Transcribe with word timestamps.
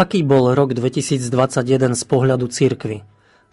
Aký 0.00 0.24
bol 0.24 0.56
rok 0.56 0.72
2021 0.72 1.28
z 1.92 2.04
pohľadu 2.08 2.48
cirkvy? 2.48 3.04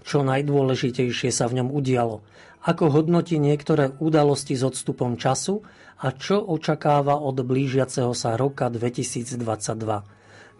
Čo 0.08 0.24
najdôležitejšie 0.24 1.28
sa 1.28 1.44
v 1.52 1.60
ňom 1.60 1.76
udialo? 1.76 2.24
Ako 2.64 2.88
hodnotí 2.88 3.36
niektoré 3.36 3.92
udalosti 4.00 4.56
s 4.56 4.64
odstupom 4.64 5.20
času 5.20 5.68
a 6.00 6.16
čo 6.16 6.40
očakáva 6.40 7.20
od 7.20 7.44
blížiaceho 7.44 8.16
sa 8.16 8.40
roka 8.40 8.72
2022? 8.72 9.44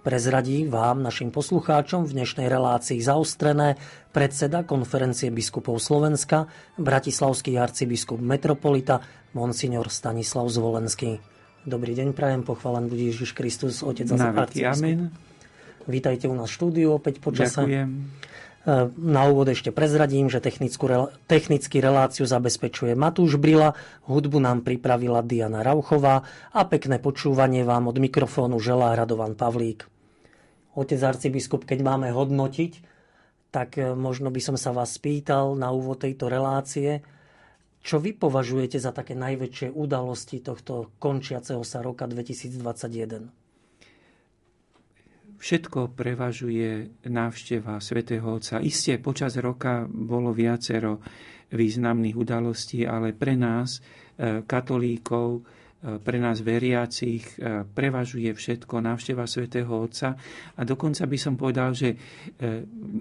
Prezradí 0.04 0.68
vám, 0.68 1.08
našim 1.08 1.32
poslucháčom, 1.32 2.04
v 2.04 2.20
dnešnej 2.20 2.52
relácii 2.52 3.00
zaostrené 3.00 3.80
predseda 4.12 4.68
konferencie 4.68 5.32
biskupov 5.32 5.80
Slovenska, 5.80 6.52
bratislavský 6.76 7.56
arcibiskup 7.56 8.20
metropolita, 8.20 9.00
monsignor 9.32 9.88
Stanislav 9.88 10.52
Zvolenský. 10.52 11.24
Dobrý 11.64 11.96
deň, 11.96 12.12
prajem, 12.12 12.44
pochválen 12.44 12.92
bude 12.92 13.08
Ježiš 13.08 13.32
Kristus, 13.32 13.80
Otec 13.88 14.12
a 14.12 14.36
arcibiskup. 14.36 14.84
Amen. 14.84 15.27
Vítajte 15.88 16.28
u 16.28 16.36
nás 16.36 16.52
v 16.52 16.56
štúdiu 16.60 17.00
opäť 17.00 17.24
počase. 17.24 17.64
Ďakujem. 17.64 17.90
E, 18.68 18.92
na 18.92 19.22
úvod 19.32 19.48
ešte 19.48 19.72
prezradím, 19.72 20.28
že 20.28 20.44
technickú, 20.44 21.08
technický 21.32 21.80
reláciu 21.80 22.28
zabezpečuje 22.28 22.92
Matúš 23.00 23.40
Brila, 23.40 23.72
hudbu 24.04 24.44
nám 24.44 24.68
pripravila 24.68 25.24
Diana 25.24 25.64
Rauchová 25.64 26.28
a 26.52 26.62
pekné 26.68 27.00
počúvanie 27.00 27.64
vám 27.64 27.88
od 27.88 28.04
mikrofónu 28.04 28.60
želá 28.60 29.00
Radovan 29.00 29.40
Pavlík. 29.40 29.88
Otec 30.76 31.00
arcibiskup, 31.00 31.64
keď 31.64 31.80
máme 31.88 32.12
hodnotiť, 32.12 32.84
tak 33.56 33.80
e, 33.80 33.96
možno 33.96 34.28
by 34.28 34.44
som 34.44 34.60
sa 34.60 34.76
vás 34.76 35.00
spýtal 35.00 35.56
na 35.56 35.72
úvod 35.72 36.04
tejto 36.04 36.28
relácie, 36.28 37.00
čo 37.80 38.04
vy 38.04 38.12
považujete 38.20 38.84
za 38.84 38.92
také 38.92 39.16
najväčšie 39.16 39.72
udalosti 39.72 40.44
tohto 40.44 40.92
končiaceho 41.00 41.64
sa 41.64 41.80
roka 41.80 42.04
2021? 42.04 43.37
Všetko 45.38 45.94
prevažuje 45.94 47.02
návšteva 47.06 47.78
svätého 47.78 48.26
Otca. 48.26 48.58
Isté, 48.60 48.98
počas 48.98 49.38
roka 49.38 49.86
bolo 49.86 50.34
viacero 50.34 51.00
významných 51.54 52.18
udalostí, 52.18 52.84
ale 52.84 53.16
pre 53.16 53.40
nás, 53.40 53.80
e, 54.18 54.44
katolíkov, 54.44 55.40
e, 55.40 55.42
pre 56.04 56.20
nás 56.20 56.44
veriacich 56.44 57.24
e, 57.40 57.64
prevažuje 57.64 58.34
všetko 58.36 58.84
návšteva 58.84 59.24
svätého 59.24 59.72
Otca 59.72 60.18
a 60.58 60.62
dokonca 60.68 61.08
by 61.08 61.18
som 61.22 61.40
povedal, 61.40 61.72
že 61.72 61.96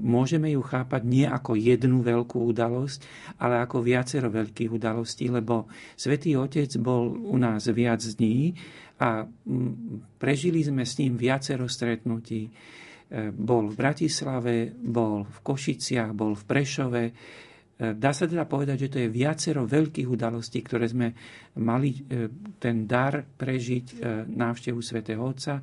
môžeme 0.05 0.55
ju 0.55 0.63
chápať 0.63 1.03
nie 1.03 1.27
ako 1.27 1.59
jednu 1.59 2.07
veľkú 2.07 2.39
udalosť, 2.55 2.99
ale 3.43 3.65
ako 3.65 3.83
viacero 3.83 4.31
veľkých 4.31 4.71
udalostí, 4.71 5.27
lebo 5.27 5.67
svätý 5.99 6.39
Otec 6.39 6.71
bol 6.79 7.11
u 7.17 7.35
nás 7.41 7.67
viac 7.73 8.05
dní 8.05 8.55
a 8.97 9.29
prežili 10.17 10.65
sme 10.65 10.89
s 10.89 10.97
ním 10.97 11.21
viacero 11.21 11.69
stretnutí. 11.69 12.49
E, 12.49 12.51
bol 13.29 13.69
v 13.69 13.77
Bratislave, 13.77 14.73
bol 14.73 15.29
v 15.29 15.39
Košiciach, 15.45 16.17
bol 16.17 16.33
v 16.33 16.45
Prešove. 16.49 17.05
E, 17.05 17.13
dá 17.93 18.11
sa 18.17 18.25
teda 18.25 18.49
povedať, 18.49 18.89
že 18.89 18.93
to 18.97 18.99
je 19.05 19.13
viacero 19.13 19.69
veľkých 19.69 20.09
udalostí, 20.09 20.65
ktoré 20.65 20.89
sme 20.89 21.13
mali 21.61 21.93
e, 21.93 22.01
ten 22.57 22.89
dar 22.89 23.21
prežiť 23.21 24.01
návštevu 24.33 24.81
svätého 24.81 25.21
Otca, 25.21 25.61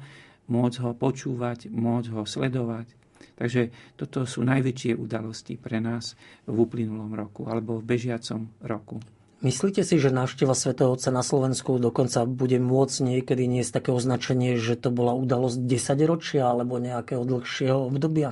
môcť 0.53 0.77
ho 0.85 0.91
počúvať, 0.93 1.73
môcť 1.73 2.09
ho 2.13 2.21
sledovať. 2.29 2.87
Takže 3.33 3.95
toto 3.97 4.29
sú 4.29 4.45
najväčšie 4.45 4.93
udalosti 4.93 5.57
pre 5.57 5.81
nás 5.81 6.13
v 6.45 6.53
uplynulom 6.53 7.17
roku 7.17 7.49
alebo 7.49 7.81
v 7.81 7.97
bežiacom 7.97 8.61
roku. 8.61 9.01
Myslíte 9.43 9.83
si, 9.83 9.99
že 9.99 10.07
návšteva 10.07 10.55
svätého 10.55 10.95
Otca 10.95 11.11
na 11.11 11.19
Slovensku 11.19 11.75
dokonca 11.75 12.23
bude 12.23 12.63
môcť 12.63 12.97
niekedy 13.03 13.43
niesť 13.43 13.83
také 13.83 13.91
označenie, 13.91 14.55
že 14.55 14.79
to 14.79 14.87
bola 14.87 15.11
udalosť 15.19 15.59
10 15.67 15.99
ročia 16.07 16.47
alebo 16.47 16.79
nejakého 16.79 17.27
dlhšieho 17.27 17.91
obdobia? 17.91 18.31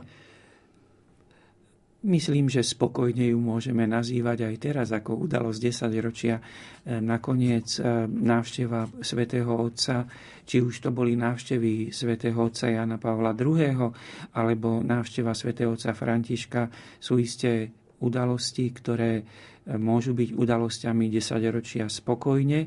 Myslím, 2.02 2.50
že 2.50 2.66
spokojne 2.66 3.30
ju 3.30 3.38
môžeme 3.38 3.86
nazývať 3.86 4.50
aj 4.50 4.56
teraz 4.58 4.88
ako 4.90 5.28
udalosť 5.28 5.60
10 5.94 6.00
ročia. 6.02 6.40
E, 6.40 6.98
nakoniec 6.98 7.78
e, 7.78 8.10
návšteva 8.10 8.90
svätého 9.06 9.52
Otca, 9.54 10.10
či 10.42 10.66
už 10.66 10.82
to 10.82 10.90
boli 10.90 11.14
návštevy 11.14 11.94
svätého 11.94 12.40
Otca 12.42 12.74
Jana 12.74 12.98
Pavla 12.98 13.38
II. 13.38 13.94
alebo 14.34 14.82
návšteva 14.82 15.36
svätého 15.38 15.76
Otca 15.76 15.94
Františka, 15.94 16.74
sú 16.98 17.22
isté 17.22 17.70
udalosti, 18.02 18.66
ktoré 18.74 19.22
môžu 19.70 20.18
byť 20.18 20.34
udalosťami 20.34 21.06
desaťročia 21.12 21.86
spokojne 21.86 22.66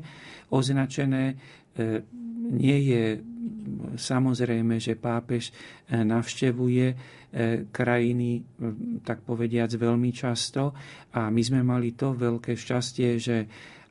označené. 0.51 1.23
E, 1.31 1.35
nie 2.45 2.79
je 2.87 3.03
samozrejme, 3.97 4.79
že 4.79 4.95
pápež 4.95 5.49
e, 5.49 6.01
navštevuje 6.05 6.85
e, 6.87 6.95
krajiny, 7.67 8.29
tak 9.03 9.25
povediac, 9.27 9.73
veľmi 9.75 10.11
často 10.15 10.71
a 11.17 11.27
my 11.27 11.41
sme 11.41 11.61
mali 11.65 11.97
to 11.97 12.15
veľké 12.15 12.55
šťastie, 12.55 13.09
že 13.19 13.37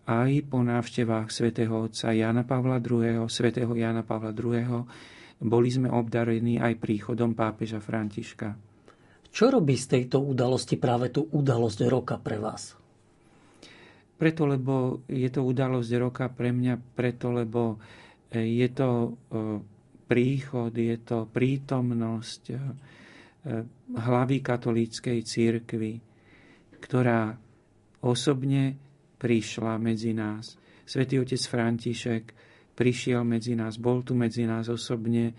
aj 0.05 0.53
po 0.53 0.61
návštevách 0.61 1.33
svätého 1.33 1.89
otca 1.89 2.13
Jana 2.13 2.45
Pavla 2.45 2.77
II., 2.77 3.25
svätého 3.29 3.73
Jana 3.73 4.05
Pavla 4.05 4.37
II., 4.37 4.85
boli 5.45 5.69
sme 5.69 5.91
obdarení 5.91 6.61
aj 6.61 6.79
príchodom 6.79 7.37
pápeža 7.37 7.83
Františka. 7.83 8.55
Čo 9.35 9.51
robí 9.51 9.75
z 9.75 9.99
tejto 9.99 10.23
udalosti 10.23 10.79
práve 10.79 11.11
tú 11.11 11.27
udalosť 11.27 11.91
roka 11.91 12.17
pre 12.23 12.39
vás? 12.39 12.84
Preto, 14.15 14.47
lebo 14.47 15.03
je 15.11 15.27
to 15.27 15.43
udalosť 15.43 15.91
roka 15.99 16.27
pre 16.31 16.55
mňa, 16.55 16.75
preto, 16.95 17.35
lebo 17.35 17.77
e, 18.31 18.47
je 18.47 18.69
to 18.71 18.89
e, 18.89 19.11
príchod, 20.07 20.71
je 20.71 20.97
to 21.03 21.27
prítomnosť 21.27 22.43
e, 22.51 22.57
hlavy 23.99 24.39
katolíckej 24.41 25.19
církvy, 25.21 25.93
ktorá 26.79 27.35
osobne 28.07 28.79
prišla 29.19 29.77
medzi 29.83 30.15
nás. 30.15 30.57
Svetý 30.85 31.19
otec 31.21 31.41
František 31.41 32.25
prišiel 32.73 33.21
medzi 33.27 33.53
nás, 33.59 33.77
bol 33.77 34.01
tu 34.01 34.17
medzi 34.17 34.45
nás 34.49 34.69
osobne, 34.69 35.33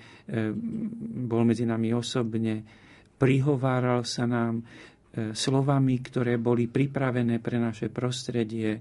bol 1.25 1.43
medzi 1.45 1.65
nami 1.67 1.93
osobne, 1.93 2.65
prihováral 3.17 4.05
sa 4.05 4.25
nám, 4.25 4.61
slovami, 5.31 5.95
ktoré 6.03 6.35
boli 6.35 6.67
pripravené 6.67 7.39
pre 7.39 7.55
naše 7.55 7.87
prostredie. 7.87 8.69
E, 8.75 8.79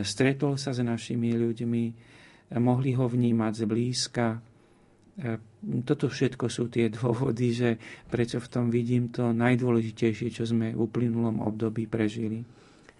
stretol 0.00 0.56
sa 0.56 0.72
s 0.72 0.80
našimi 0.80 1.36
ľuďmi, 1.36 1.84
e, 1.84 1.92
mohli 2.56 2.96
ho 2.96 3.04
vnímať 3.04 3.52
zblízka. 3.68 4.26
Toto 5.86 6.10
všetko 6.10 6.50
sú 6.50 6.66
tie 6.66 6.90
dôvody, 6.90 7.54
že 7.54 7.78
prečo 8.10 8.42
v 8.42 8.50
tom 8.50 8.66
vidím 8.66 9.14
to 9.14 9.30
najdôležitejšie, 9.30 10.34
čo 10.34 10.42
sme 10.42 10.74
v 10.74 10.82
uplynulom 10.90 11.38
období 11.38 11.86
prežili. 11.86 12.42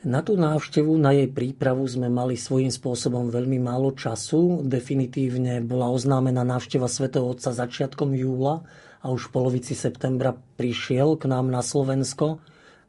Na 0.05 0.21
tú 0.21 0.37
návštevu, 0.37 1.01
na 1.01 1.17
jej 1.17 1.33
prípravu 1.33 1.83
sme 1.89 2.13
mali 2.13 2.37
svojím 2.37 2.69
spôsobom 2.69 3.33
veľmi 3.33 3.57
málo 3.57 3.97
času. 3.97 4.61
Definitívne 4.61 5.65
bola 5.65 5.89
oznámená 5.89 6.45
návšteva 6.45 6.87
svätého 6.93 7.25
Otca 7.25 7.57
začiatkom 7.57 8.13
júla 8.13 8.63
a 9.05 9.13
už 9.13 9.29
v 9.29 9.33
polovici 9.37 9.77
septembra 9.77 10.33
prišiel 10.33 11.21
k 11.21 11.29
nám 11.29 11.53
na 11.53 11.61
Slovensko. 11.61 12.41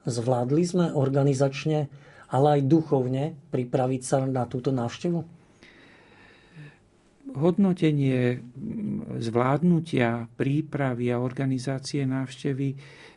Zvládli 0.08 0.64
sme 0.64 0.86
organizačne, 0.96 1.92
ale 2.32 2.48
aj 2.60 2.72
duchovne 2.72 3.36
pripraviť 3.52 4.02
sa 4.02 4.24
na 4.24 4.48
túto 4.48 4.72
návštevu? 4.72 5.20
Hodnotenie 7.36 8.40
zvládnutia, 9.20 10.32
prípravy 10.40 11.12
a 11.12 11.20
organizácie 11.20 12.08
návštevy 12.08 12.68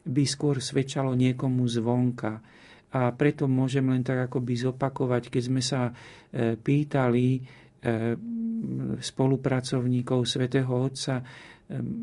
by 0.03 0.25
skôr 0.27 0.59
svedčalo 0.59 1.15
niekomu 1.15 1.71
zvonka. 1.71 2.43
A 2.89 3.13
preto 3.15 3.47
môžem 3.47 3.85
len 3.95 4.03
tak 4.03 4.27
akoby 4.27 4.59
zopakovať, 4.59 5.29
keď 5.29 5.43
sme 5.45 5.63
sa 5.63 5.93
e, 5.93 6.57
pýtali 6.57 7.45
spolupracovníkov 8.99 10.27
svätého 10.27 10.67
Otca, 10.67 11.23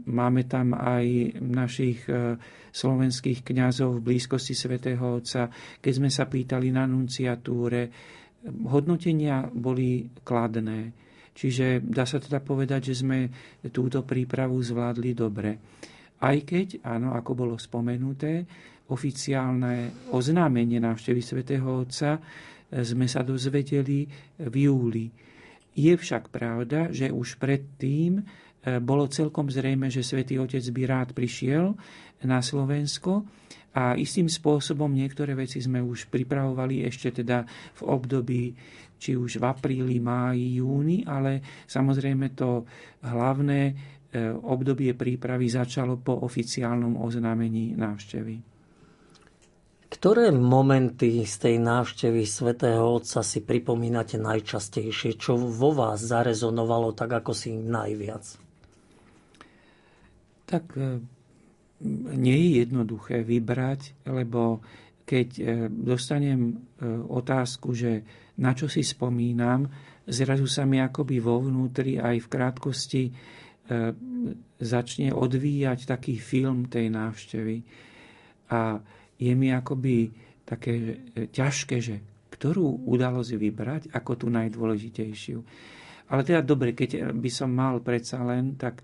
Máme 0.06 0.46
tam 0.46 0.78
aj 0.78 1.38
našich 1.42 2.06
e, 2.06 2.38
slovenských 2.70 3.42
kňazov 3.42 3.98
v 3.98 4.14
blízkosti 4.14 4.54
svätého 4.54 5.02
Otca. 5.02 5.50
Keď 5.82 5.94
sme 5.98 6.14
sa 6.14 6.30
pýtali 6.30 6.70
na 6.70 6.86
nunciatúre, 6.86 7.90
hodnotenia 8.46 9.50
boli 9.50 10.06
kladné. 10.22 10.94
Čiže 11.34 11.82
dá 11.82 12.06
sa 12.06 12.22
teda 12.22 12.46
povedať, 12.46 12.94
že 12.94 13.02
sme 13.02 13.26
túto 13.74 14.06
prípravu 14.06 14.62
zvládli 14.62 15.18
dobre. 15.18 15.58
Aj 16.22 16.38
keď, 16.46 16.86
áno, 16.86 17.18
ako 17.18 17.32
bolo 17.34 17.56
spomenuté, 17.58 18.46
oficiálne 18.94 20.06
oznámenie 20.14 20.78
návštevy 20.78 21.22
svätého 21.26 21.66
Otca 21.66 22.22
e, 22.22 22.86
sme 22.86 23.10
sa 23.10 23.26
dozvedeli 23.26 24.06
v 24.46 24.56
júli. 24.70 25.10
Je 25.76 25.92
však 25.92 26.32
pravda, 26.32 26.88
že 26.90 27.12
už 27.12 27.36
predtým 27.36 28.24
E, 28.66 28.82
bolo 28.82 29.06
celkom 29.06 29.46
zrejme, 29.46 29.94
že 29.94 30.02
svätý 30.02 30.42
Otec 30.42 30.66
by 30.74 30.82
rád 30.90 31.10
prišiel 31.14 31.78
na 32.26 32.42
Slovensko 32.42 33.22
a 33.78 33.94
istým 33.94 34.26
spôsobom 34.26 34.90
niektoré 34.90 35.38
veci 35.38 35.62
sme 35.62 35.86
už 35.86 36.10
pripravovali 36.10 36.82
ešte 36.90 37.22
teda 37.22 37.46
v 37.78 37.82
období 37.86 38.44
či 38.98 39.14
už 39.14 39.38
v 39.38 39.46
apríli, 39.46 40.00
máji, 40.02 40.58
júni, 40.64 41.06
ale 41.06 41.46
samozrejme 41.70 42.34
to 42.34 42.66
hlavné, 43.06 43.62
e, 43.70 43.74
obdobie 44.34 44.98
prípravy 44.98 45.46
začalo 45.46 46.02
po 46.02 46.26
oficiálnom 46.26 46.98
oznámení 46.98 47.78
návštevy. 47.78 48.55
Ktoré 49.96 50.28
momenty 50.28 51.24
z 51.24 51.36
tej 51.40 51.56
návštevy 51.64 52.28
svätého 52.28 52.84
Otca 52.84 53.24
si 53.24 53.40
pripomínate 53.40 54.20
najčastejšie? 54.20 55.16
Čo 55.16 55.40
vo 55.40 55.72
vás 55.72 56.04
zarezonovalo 56.04 56.92
tak, 56.92 57.24
ako 57.24 57.32
si 57.32 57.56
najviac? 57.56 58.28
Tak 60.44 60.76
e, 60.76 61.00
nie 62.12 62.38
je 62.44 62.50
jednoduché 62.68 63.24
vybrať, 63.24 63.96
lebo 64.12 64.60
keď 65.08 65.30
e, 65.40 65.44
dostanem 65.72 66.42
e, 66.44 66.54
otázku, 67.08 67.72
že 67.72 68.04
na 68.36 68.52
čo 68.52 68.68
si 68.68 68.84
spomínam, 68.84 69.64
zrazu 70.12 70.44
sa 70.44 70.68
mi 70.68 70.84
akoby 70.84 71.24
vo 71.24 71.40
vnútri 71.40 71.96
aj 71.96 72.20
v 72.20 72.28
krátkosti 72.28 73.04
začne 74.62 75.10
odvíjať 75.10 75.90
taký 75.90 76.22
film 76.22 76.70
tej 76.70 76.94
návštevy. 76.94 77.58
A 78.54 78.78
je 79.16 79.32
mi 79.36 79.52
akoby 79.52 80.12
také 80.46 80.74
e, 80.76 80.94
ťažké, 81.32 81.78
že 81.82 81.96
ktorú 82.30 82.86
udalosť 82.86 83.32
vybrať 83.40 83.82
ako 83.96 84.12
tú 84.20 84.28
najdôležitejšiu. 84.30 85.40
Ale 86.06 86.22
teda 86.22 86.46
dobre, 86.46 86.78
keď 86.78 87.16
by 87.18 87.30
som 87.34 87.50
mal 87.50 87.82
predsa 87.82 88.22
len, 88.22 88.60
tak 88.60 88.84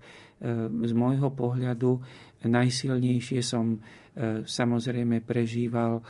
z 0.68 0.92
môjho 0.96 1.30
pohľadu 1.30 2.02
najsilnejšie 2.42 3.40
som 3.44 3.76
e, 3.76 3.78
samozrejme 4.42 5.22
prežíval 5.22 6.02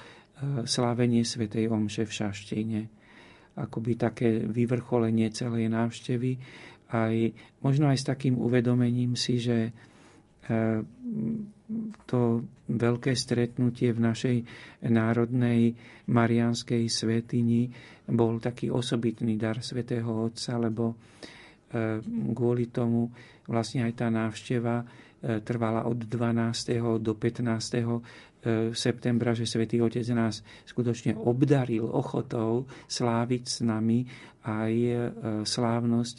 slávenie 0.66 1.22
Svetej 1.22 1.70
Omše 1.70 2.02
v 2.02 2.16
Šaštine. 2.18 2.80
Akoby 3.62 3.94
také 3.94 4.42
vyvrcholenie 4.42 5.30
celej 5.30 5.70
návštevy. 5.70 6.34
Aj, 6.90 7.14
možno 7.62 7.86
aj 7.86 8.02
s 8.02 8.08
takým 8.10 8.34
uvedomením 8.42 9.14
si, 9.14 9.38
že 9.38 9.70
to 12.06 12.44
veľké 12.68 13.12
stretnutie 13.16 13.92
v 13.92 14.00
našej 14.00 14.36
národnej 14.88 15.72
marianskej 16.08 16.88
svetini 16.88 17.68
bol 18.08 18.40
taký 18.42 18.68
osobitný 18.68 19.38
dar 19.38 19.60
svätého 19.60 20.08
Otca, 20.08 20.58
lebo 20.58 20.92
e, 20.92 20.96
kvôli 22.32 22.68
tomu 22.68 23.08
vlastne 23.48 23.86
aj 23.86 23.92
tá 23.94 24.06
návšteva 24.12 24.82
e, 24.82 24.84
trvala 25.40 25.88
od 25.88 25.96
12. 26.04 27.00
do 27.00 27.12
15. 27.16 27.46
E, 27.46 27.84
septembra, 28.74 29.32
že 29.32 29.46
svätý 29.46 29.78
Otec 29.78 30.04
nás 30.12 30.42
skutočne 30.66 31.14
obdaril 31.14 31.86
ochotou 31.86 32.66
sláviť 32.90 33.42
s 33.46 33.56
nami 33.62 34.02
aj 34.42 34.74
slávnosť 35.46 36.16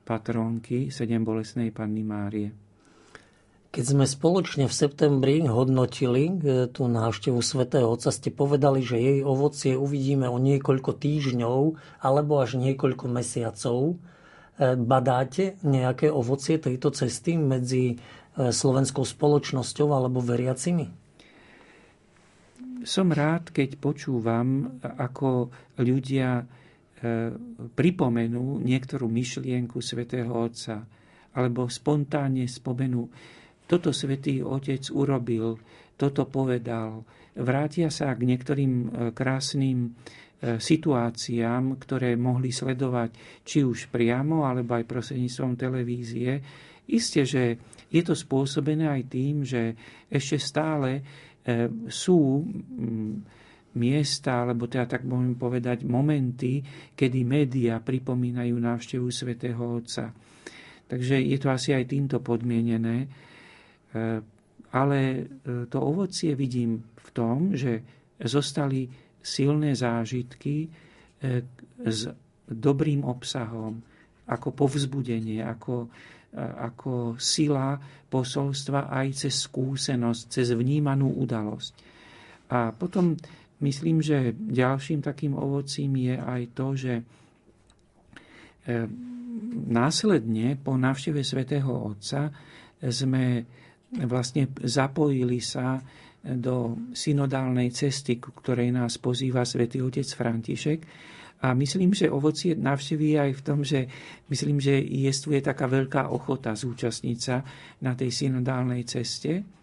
patronky 0.00 0.88
sedem 0.88 1.20
bolesnej 1.20 1.68
Panny 1.68 2.00
Márie. 2.00 2.69
Keď 3.70 3.84
sme 3.86 4.02
spoločne 4.02 4.66
v 4.66 4.74
septembri 4.74 5.46
hodnotili 5.46 6.26
e, 6.26 6.66
tú 6.66 6.90
návštevu 6.90 7.38
svätého 7.38 7.86
Otca, 7.86 8.10
ste 8.10 8.34
povedali, 8.34 8.82
že 8.82 8.98
jej 8.98 9.22
ovocie 9.22 9.78
uvidíme 9.78 10.26
o 10.26 10.42
niekoľko 10.42 10.98
týždňov 10.98 11.78
alebo 12.02 12.42
až 12.42 12.58
niekoľko 12.58 13.06
mesiacov. 13.06 13.94
E, 13.94 14.74
badáte 14.74 15.54
nejaké 15.62 16.10
ovocie 16.10 16.58
tejto 16.58 16.90
cesty 16.90 17.38
medzi 17.38 17.94
e, 17.94 18.50
slovenskou 18.50 19.06
spoločnosťou 19.06 19.94
alebo 19.94 20.18
veriacimi? 20.18 20.90
Som 22.82 23.14
rád, 23.14 23.54
keď 23.54 23.78
počúvam, 23.78 24.80
ako 24.82 25.52
ľudia 25.78 26.42
pripomenú 27.76 28.60
niektorú 28.60 29.08
myšlienku 29.08 29.80
svätého 29.80 30.28
Otca 30.36 30.84
alebo 31.32 31.64
spontánne 31.64 32.44
spomenú 32.44 33.08
toto 33.70 33.94
svätý 33.94 34.42
Otec 34.42 34.82
urobil, 34.90 35.54
toto 35.94 36.26
povedal. 36.26 37.06
Vrátia 37.38 37.86
sa 37.86 38.10
k 38.18 38.26
niektorým 38.26 38.72
e, 38.74 38.86
krásnym 39.14 39.86
e, 39.86 40.58
situáciám, 40.58 41.78
ktoré 41.78 42.18
mohli 42.18 42.50
sledovať 42.50 43.14
či 43.46 43.62
už 43.62 43.94
priamo, 43.94 44.42
alebo 44.42 44.74
aj 44.74 44.90
prostredníctvom 44.90 45.54
televízie. 45.54 46.42
Isté, 46.90 47.22
že 47.22 47.42
je 47.86 48.02
to 48.02 48.18
spôsobené 48.18 48.90
aj 48.90 49.02
tým, 49.06 49.46
že 49.46 49.78
ešte 50.10 50.42
stále 50.42 50.90
e, 50.98 51.02
sú 51.86 52.42
miesta, 53.78 54.42
alebo 54.42 54.66
teda 54.66 54.98
tak 54.98 55.06
môžem 55.06 55.38
povedať, 55.38 55.86
momenty, 55.86 56.58
kedy 56.98 57.22
média 57.22 57.78
pripomínajú 57.78 58.58
návštevu 58.58 59.06
svätého 59.14 59.62
Otca. 59.62 60.10
Takže 60.90 61.22
je 61.22 61.38
to 61.38 61.54
asi 61.54 61.70
aj 61.70 61.86
týmto 61.86 62.18
podmienené. 62.18 63.29
Eh, 63.90 64.22
ale 64.70 64.98
eh, 65.02 65.24
to 65.66 65.78
ovocie 65.82 66.38
vidím 66.38 66.78
v 66.94 67.08
tom, 67.10 67.58
že 67.58 67.82
zostali 68.22 68.86
silné 69.18 69.74
zážitky 69.74 70.70
eh, 70.70 71.42
s 71.82 72.06
dobrým 72.46 73.02
obsahom, 73.02 73.82
ako 74.30 74.54
povzbudenie, 74.54 75.42
ako, 75.42 75.90
ako 76.38 77.14
sila 77.18 77.78
posolstva 78.10 78.90
aj 78.90 79.26
cez 79.26 79.46
skúsenosť, 79.46 80.22
cez 80.30 80.50
vnímanú 80.54 81.14
udalosť. 81.18 81.72
A 82.50 82.74
potom 82.74 83.14
myslím, 83.62 84.02
že 84.02 84.34
ďalším 84.34 85.02
takým 85.02 85.34
ovocím 85.34 86.10
je 86.10 86.14
aj 86.18 86.42
to, 86.54 86.66
že 86.74 86.94
následne 89.70 90.58
po 90.58 90.74
návšteve 90.74 91.22
svätého 91.22 91.70
Otca 91.70 92.34
sme 92.82 93.46
vlastne 93.94 94.50
zapojili 94.62 95.42
sa 95.42 95.82
do 96.20 96.76
synodálnej 96.92 97.72
cesty, 97.72 98.20
ku 98.20 98.36
ktorej 98.36 98.70
nás 98.70 99.00
pozýva 99.00 99.42
svätý 99.42 99.80
otec 99.80 100.04
František. 100.04 100.80
A 101.40 101.56
myslím, 101.56 101.96
že 101.96 102.12
ovocie 102.12 102.52
navšteví 102.52 103.16
aj 103.16 103.30
v 103.32 103.40
tom, 103.40 103.64
že 103.64 103.88
myslím, 104.28 104.60
že 104.60 104.76
je 104.84 105.40
taká 105.40 105.64
veľká 105.64 106.12
ochota 106.12 106.52
zúčastniť 106.52 107.18
sa 107.18 107.40
na 107.80 107.96
tej 107.96 108.12
synodálnej 108.12 108.84
ceste 108.84 109.59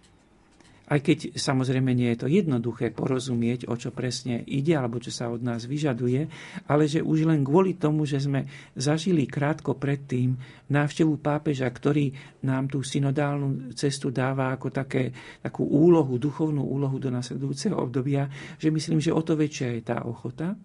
aj 0.88 1.00
keď 1.04 1.18
samozrejme 1.36 1.92
nie 1.92 2.16
je 2.16 2.20
to 2.24 2.28
jednoduché 2.32 2.96
porozumieť, 2.96 3.68
o 3.68 3.76
čo 3.76 3.92
presne 3.92 4.40
ide 4.48 4.72
alebo 4.72 5.04
čo 5.04 5.12
sa 5.12 5.28
od 5.28 5.44
nás 5.44 5.68
vyžaduje, 5.68 6.32
ale 6.72 6.88
že 6.88 7.04
už 7.04 7.28
len 7.28 7.44
kvôli 7.44 7.76
tomu, 7.76 8.08
že 8.08 8.24
sme 8.24 8.48
zažili 8.72 9.28
krátko 9.28 9.76
predtým 9.76 10.40
návštevu 10.72 11.20
pápeža, 11.20 11.68
ktorý 11.68 12.16
nám 12.48 12.72
tú 12.72 12.88
synodálnu 12.88 13.76
cestu 13.76 14.16
dáva 14.16 14.56
ako 14.56 14.72
také, 14.72 15.12
takú 15.44 15.68
úlohu, 15.68 16.16
duchovnú 16.16 16.64
úlohu 16.64 16.96
do 17.04 17.12
nasledujúceho 17.12 17.76
obdobia, 17.76 18.32
že 18.56 18.72
myslím, 18.72 19.04
že 19.04 19.12
o 19.12 19.20
to 19.20 19.36
väčšia 19.36 19.76
je 19.76 19.82
tá 19.84 20.08
ochota. 20.08 20.56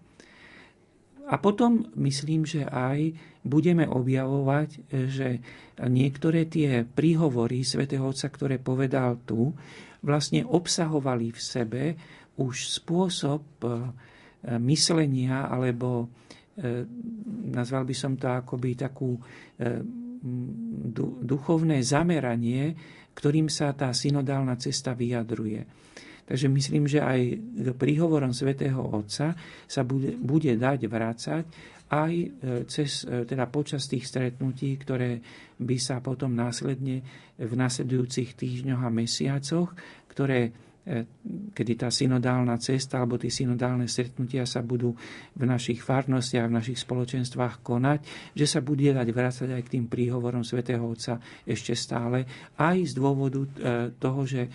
A 1.23 1.39
potom 1.39 1.87
myslím, 1.99 2.43
že 2.43 2.67
aj 2.67 3.15
budeme 3.47 3.87
objavovať, 3.87 4.91
že 5.11 5.39
niektoré 5.87 6.51
tie 6.51 6.83
príhovory 6.83 7.63
svätého 7.63 8.07
Otca, 8.07 8.27
ktoré 8.27 8.59
povedal 8.59 9.23
tu, 9.23 9.55
vlastne 10.03 10.43
obsahovali 10.43 11.31
v 11.31 11.41
sebe 11.41 11.85
už 12.39 12.83
spôsob 12.83 13.43
e, 13.63 13.69
myslenia 14.59 15.47
alebo 15.47 16.11
e, 16.59 16.87
nazval 17.55 17.87
by 17.87 17.95
som 17.95 18.19
to 18.19 18.27
akoby 18.27 18.75
takú 18.75 19.17
e, 19.17 19.21
duchovné 21.23 21.83
zameranie, 21.83 22.75
ktorým 23.13 23.51
sa 23.51 23.75
tá 23.75 23.91
synodálna 23.91 24.55
cesta 24.55 24.95
vyjadruje. 24.95 25.67
Takže 26.33 26.49
myslím, 26.49 26.89
že 26.89 27.05
aj 27.05 27.21
príhovorom 27.77 28.33
svätého 28.33 28.81
Otca 28.81 29.37
sa 29.69 29.83
bude, 29.85 30.17
bude 30.17 30.57
dať 30.57 30.81
vrácať 30.89 31.45
aj 31.93 32.13
cez, 32.73 33.05
teda 33.05 33.53
počas 33.53 33.85
tých 33.85 34.09
stretnutí, 34.09 34.81
ktoré 34.81 35.21
by 35.61 35.77
sa 35.77 36.01
potom 36.01 36.33
následne 36.33 37.05
v 37.37 37.53
nasledujúcich 37.53 38.33
týždňoch 38.33 38.81
a 38.81 38.89
mesiacoch 38.89 39.77
ktoré 40.13 40.41
e, 40.45 40.51
kedy 41.55 41.73
tá 41.79 41.89
synodálna 41.95 42.59
cesta 42.59 42.99
alebo 42.99 43.15
tie 43.15 43.31
synodálne 43.31 43.87
stretnutia 43.87 44.43
sa 44.43 44.67
budú 44.67 44.91
v 45.39 45.45
našich 45.47 45.79
farnostiach, 45.79 46.51
v 46.51 46.57
našich 46.59 46.79
spoločenstvách 46.83 47.63
konať, 47.63 48.01
že 48.35 48.47
sa 48.51 48.59
bude 48.59 48.91
dať 48.91 49.09
vrácať 49.15 49.49
aj 49.55 49.63
k 49.63 49.73
tým 49.79 49.85
príhovorom 49.87 50.43
svätého 50.43 50.83
Otca 50.83 51.23
ešte 51.47 51.79
stále, 51.79 52.27
aj 52.59 52.79
z 52.91 52.93
dôvodu 52.99 53.47
e, 53.47 53.49
toho, 53.95 54.27
že 54.27 54.43
e, 54.47 54.51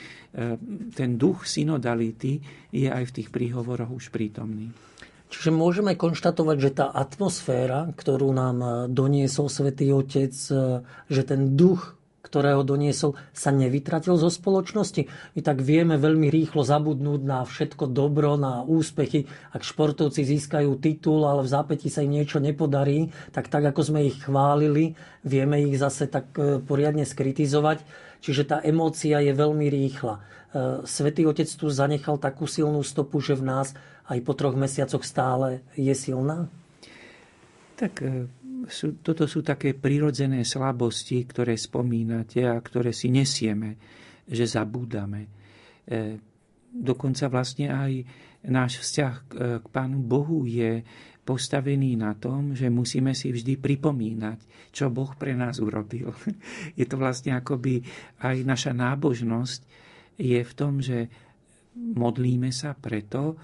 ten 0.91 1.15
duch 1.15 1.47
synodality 1.47 2.43
je 2.75 2.91
aj 2.91 3.07
v 3.07 3.15
tých 3.23 3.29
príhovoroch 3.31 3.95
už 3.95 4.11
prítomný. 4.11 4.67
Čiže 5.27 5.51
môžeme 5.51 5.99
konštatovať, 5.99 6.57
že 6.59 6.71
tá 6.71 6.87
atmosféra, 6.95 7.91
ktorú 7.91 8.31
nám 8.31 8.87
doniesol 8.87 9.51
svätý 9.51 9.91
Otec, 9.91 10.31
že 11.03 11.21
ten 11.27 11.51
duch 11.59 11.96
ktorého 12.27 12.61
doniesol, 12.67 13.15
sa 13.31 13.55
nevytratil 13.55 14.19
zo 14.19 14.27
spoločnosti? 14.27 15.07
My 15.33 15.39
tak 15.39 15.63
vieme 15.63 15.95
veľmi 15.95 16.27
rýchlo 16.27 16.67
zabudnúť 16.67 17.21
na 17.23 17.47
všetko 17.47 17.87
dobro, 17.87 18.35
na 18.35 18.67
úspechy. 18.67 19.25
Ak 19.55 19.63
športovci 19.63 20.27
získajú 20.27 20.75
titul, 20.83 21.23
ale 21.23 21.47
v 21.47 21.51
zápäti 21.55 21.87
sa 21.87 22.03
im 22.03 22.11
niečo 22.19 22.43
nepodarí, 22.43 23.09
tak 23.31 23.47
tak, 23.47 23.63
ako 23.63 23.81
sme 23.81 24.05
ich 24.05 24.19
chválili, 24.19 24.99
vieme 25.23 25.63
ich 25.63 25.79
zase 25.79 26.11
tak 26.11 26.35
e, 26.35 26.59
poriadne 26.59 27.07
skritizovať. 27.07 27.81
Čiže 28.19 28.43
tá 28.43 28.57
emócia 28.59 29.23
je 29.23 29.31
veľmi 29.31 29.71
rýchla. 29.71 30.15
E, 30.17 30.21
Svetý 30.83 31.23
Otec 31.23 31.47
tu 31.47 31.71
zanechal 31.71 32.19
takú 32.19 32.49
silnú 32.49 32.83
stopu, 32.83 33.23
že 33.23 33.39
v 33.39 33.47
nás 33.47 33.71
aj 34.07 34.19
po 34.23 34.33
troch 34.35 34.55
mesiacoch 34.55 35.03
stále 35.03 35.63
je 35.75 35.93
silná? 35.95 36.51
Tak 37.77 38.01
e, 38.01 38.25
sú, 38.67 38.99
toto 38.99 39.25
sú 39.25 39.41
také 39.41 39.73
prirodzené 39.73 40.43
slabosti, 40.43 41.23
ktoré 41.23 41.55
spomínate 41.55 42.43
a 42.43 42.59
ktoré 42.59 42.91
si 42.91 43.07
nesieme, 43.09 43.79
že 44.27 44.43
zabúdame. 44.43 45.21
E, 45.87 46.19
dokonca 46.69 47.31
vlastne 47.31 47.71
aj 47.71 47.91
náš 48.47 48.83
vzťah 48.83 49.13
k, 49.25 49.31
k 49.63 49.65
Pánu 49.71 50.03
Bohu 50.03 50.45
je 50.45 50.83
postavený 51.27 51.99
na 51.99 52.15
tom, 52.15 52.55
že 52.55 52.71
musíme 52.71 53.11
si 53.11 53.35
vždy 53.35 53.59
pripomínať, 53.59 54.71
čo 54.71 54.87
Boh 54.87 55.11
pre 55.19 55.35
nás 55.35 55.59
urobil. 55.59 56.15
Je 56.79 56.87
to 56.87 56.95
vlastne 56.95 57.35
akoby 57.35 57.83
aj 58.23 58.47
naša 58.47 58.71
nábožnosť 58.71 59.61
je 60.17 60.39
v 60.41 60.53
tom, 60.57 60.81
že 60.81 61.11
modlíme 61.77 62.49
sa 62.49 62.73
preto, 62.73 63.37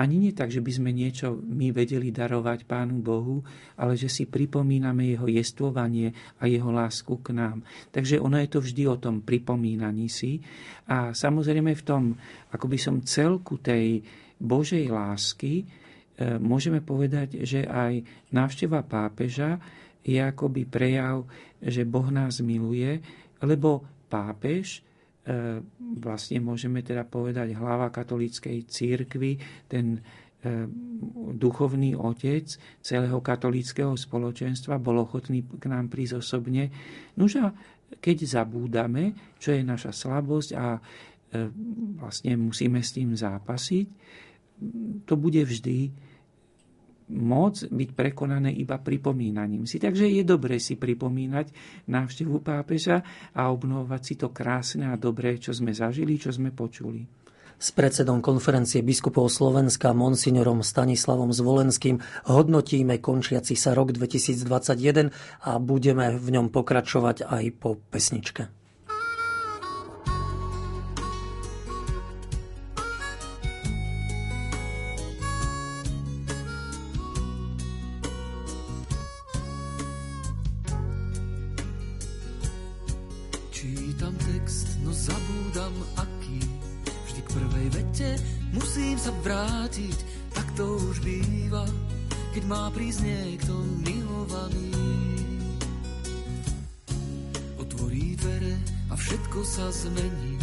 ani 0.00 0.16
nie 0.16 0.32
tak, 0.32 0.48
že 0.48 0.64
by 0.64 0.72
sme 0.72 0.90
niečo 0.96 1.36
my 1.36 1.76
vedeli 1.76 2.08
darovať 2.08 2.64
Pánu 2.64 3.04
Bohu, 3.04 3.44
ale 3.76 4.00
že 4.00 4.08
si 4.08 4.24
pripomíname 4.24 5.12
Jeho 5.12 5.28
jestvovanie 5.28 6.16
a 6.40 6.48
Jeho 6.48 6.72
lásku 6.72 7.20
k 7.20 7.36
nám. 7.36 7.60
Takže 7.92 8.16
ono 8.16 8.40
je 8.40 8.48
to 8.48 8.64
vždy 8.64 8.88
o 8.88 8.96
tom 8.96 9.20
pripomínaní 9.20 10.08
si. 10.08 10.40
A 10.88 11.12
samozrejme 11.12 11.76
v 11.76 11.84
tom, 11.84 12.02
ako 12.48 12.64
by 12.64 12.78
som 12.80 13.04
celku 13.04 13.60
tej 13.60 14.00
Božej 14.40 14.88
lásky, 14.88 15.60
e, 15.60 15.64
môžeme 16.40 16.80
povedať, 16.80 17.44
že 17.44 17.68
aj 17.68 18.00
návšteva 18.32 18.80
pápeža 18.88 19.60
je 20.00 20.16
akoby 20.16 20.64
prejav, 20.64 21.28
že 21.60 21.84
Boh 21.84 22.08
nás 22.08 22.40
miluje, 22.40 23.04
lebo 23.44 23.84
pápež 24.08 24.80
vlastne 26.00 26.40
môžeme 26.40 26.80
teda 26.80 27.04
povedať 27.04 27.52
hlava 27.52 27.92
katolíckej 27.92 28.64
církvy, 28.64 29.36
ten 29.68 30.00
e, 30.00 30.00
duchovný 31.36 31.92
otec 31.92 32.48
celého 32.80 33.20
katolického 33.20 33.92
spoločenstva 33.94 34.80
bol 34.80 35.04
ochotný 35.04 35.44
k 35.44 35.64
nám 35.68 35.92
prísť 35.92 36.24
osobne. 36.24 36.72
Nož 37.20 37.36
a 37.36 37.52
keď 38.00 38.24
zabúdame, 38.24 39.36
čo 39.36 39.52
je 39.52 39.60
naša 39.60 39.92
slabosť 39.92 40.50
a 40.56 40.78
e, 40.78 40.80
vlastne 42.00 42.40
musíme 42.40 42.80
s 42.80 42.96
tým 42.96 43.12
zápasiť, 43.12 43.86
to 45.04 45.14
bude 45.16 45.40
vždy 45.40 46.09
moc 47.10 47.66
byť 47.66 47.90
prekonané 47.92 48.54
iba 48.54 48.78
pripomínaním 48.78 49.66
si. 49.66 49.82
Takže 49.82 50.06
je 50.06 50.22
dobré 50.22 50.62
si 50.62 50.78
pripomínať 50.78 51.50
návštevu 51.90 52.40
pápeža 52.40 53.02
a 53.34 53.50
obnovovať 53.50 54.02
si 54.02 54.14
to 54.14 54.30
krásne 54.30 54.88
a 54.88 54.94
dobré, 54.94 55.36
čo 55.36 55.50
sme 55.50 55.74
zažili, 55.74 56.16
čo 56.16 56.30
sme 56.30 56.54
počuli. 56.54 57.20
S 57.60 57.76
predsedom 57.76 58.24
konferencie 58.24 58.80
biskupov 58.80 59.28
Slovenska 59.28 59.92
monsignorom 59.92 60.64
Stanislavom 60.64 61.28
Zvolenským 61.28 62.00
hodnotíme 62.24 62.96
končiaci 63.04 63.52
sa 63.52 63.76
rok 63.76 63.92
2021 63.92 65.12
a 65.44 65.60
budeme 65.60 66.16
v 66.16 66.26
ňom 66.40 66.48
pokračovať 66.48 67.28
aj 67.28 67.44
po 67.60 67.76
pesničke. 67.76 68.59
Má 92.50 92.66
prísť 92.74 93.06
niekto 93.06 93.54
milovaný. 93.86 94.74
Otvorí 97.62 98.18
dvere 98.18 98.58
a 98.90 98.98
všetko 98.98 99.38
sa 99.46 99.70
zmení. 99.70 100.34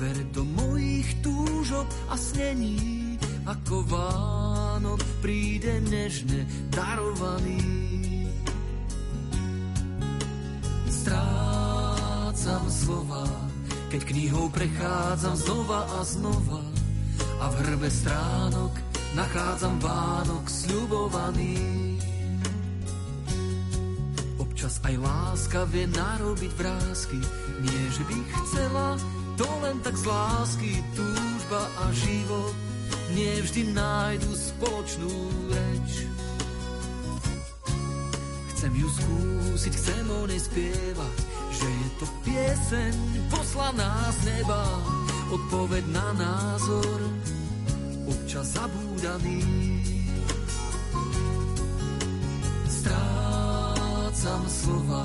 Dvere 0.00 0.24
do 0.32 0.48
mojich 0.48 1.04
túžob 1.20 1.84
a 2.08 2.16
snení. 2.16 3.20
Ako 3.44 3.84
Vánok 3.84 5.04
príde 5.20 5.76
nežne 5.92 6.48
darovaný. 6.72 7.60
Strácam 10.88 12.64
slova, 12.72 13.28
keď 13.90 14.00
knihou 14.02 14.50
prechádzam 14.50 15.34
znova 15.38 15.86
a 15.94 16.00
znova 16.02 16.62
a 17.38 17.44
v 17.52 17.54
hrbe 17.62 17.88
stránok 17.90 18.72
nachádzam 19.14 19.78
Vánok 19.78 20.44
sľubovaný. 20.50 21.56
Občas 24.42 24.82
aj 24.82 24.94
láska 24.98 25.64
vie 25.70 25.86
narobiť 25.86 26.52
vrázky, 26.58 27.18
nie 27.62 27.82
že 27.94 28.02
by 28.04 28.16
chcela, 28.44 28.88
to 29.38 29.48
len 29.62 29.78
tak 29.84 29.94
z 29.94 30.04
lásky, 30.08 30.72
túžba 30.96 31.62
a 31.80 31.84
život 31.94 32.54
nie 33.14 33.38
vždy 33.38 33.70
nájdu 33.70 34.30
spoločnú 34.34 35.12
reč. 35.52 35.90
Chcem 38.56 38.72
ju 38.72 38.88
skúsiť, 38.88 39.72
chcem 39.76 40.04
o 40.10 40.26
nej 40.26 40.40
spievať, 40.40 41.16
to 41.96 42.06
pieseň 42.24 42.92
poslaná 43.32 44.12
z 44.12 44.18
neba, 44.28 44.62
odpoveď 45.32 45.84
na 45.88 46.08
názor, 46.12 46.98
občas 48.04 48.52
zabúdaný. 48.52 49.40
Strácam 52.68 54.42
slova, 54.44 55.04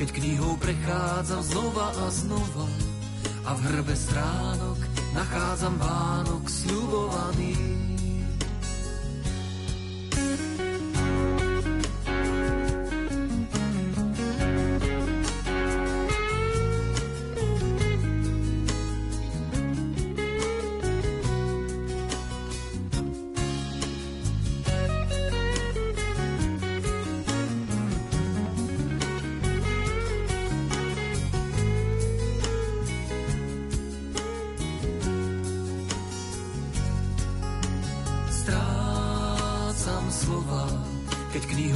keď 0.00 0.08
knihou 0.16 0.56
prechádzam 0.56 1.42
znova 1.44 1.92
a 1.92 2.06
znova 2.08 2.68
a 3.44 3.50
v 3.52 3.60
hrbe 3.68 3.92
stránok 3.92 4.80
nachádzam 5.12 5.76
Vánok 5.76 6.44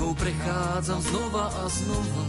sľubovaný. 0.08 0.16
prechádzam 0.16 1.00
znova 1.02 1.44
a 1.52 1.64
znova 1.68 2.24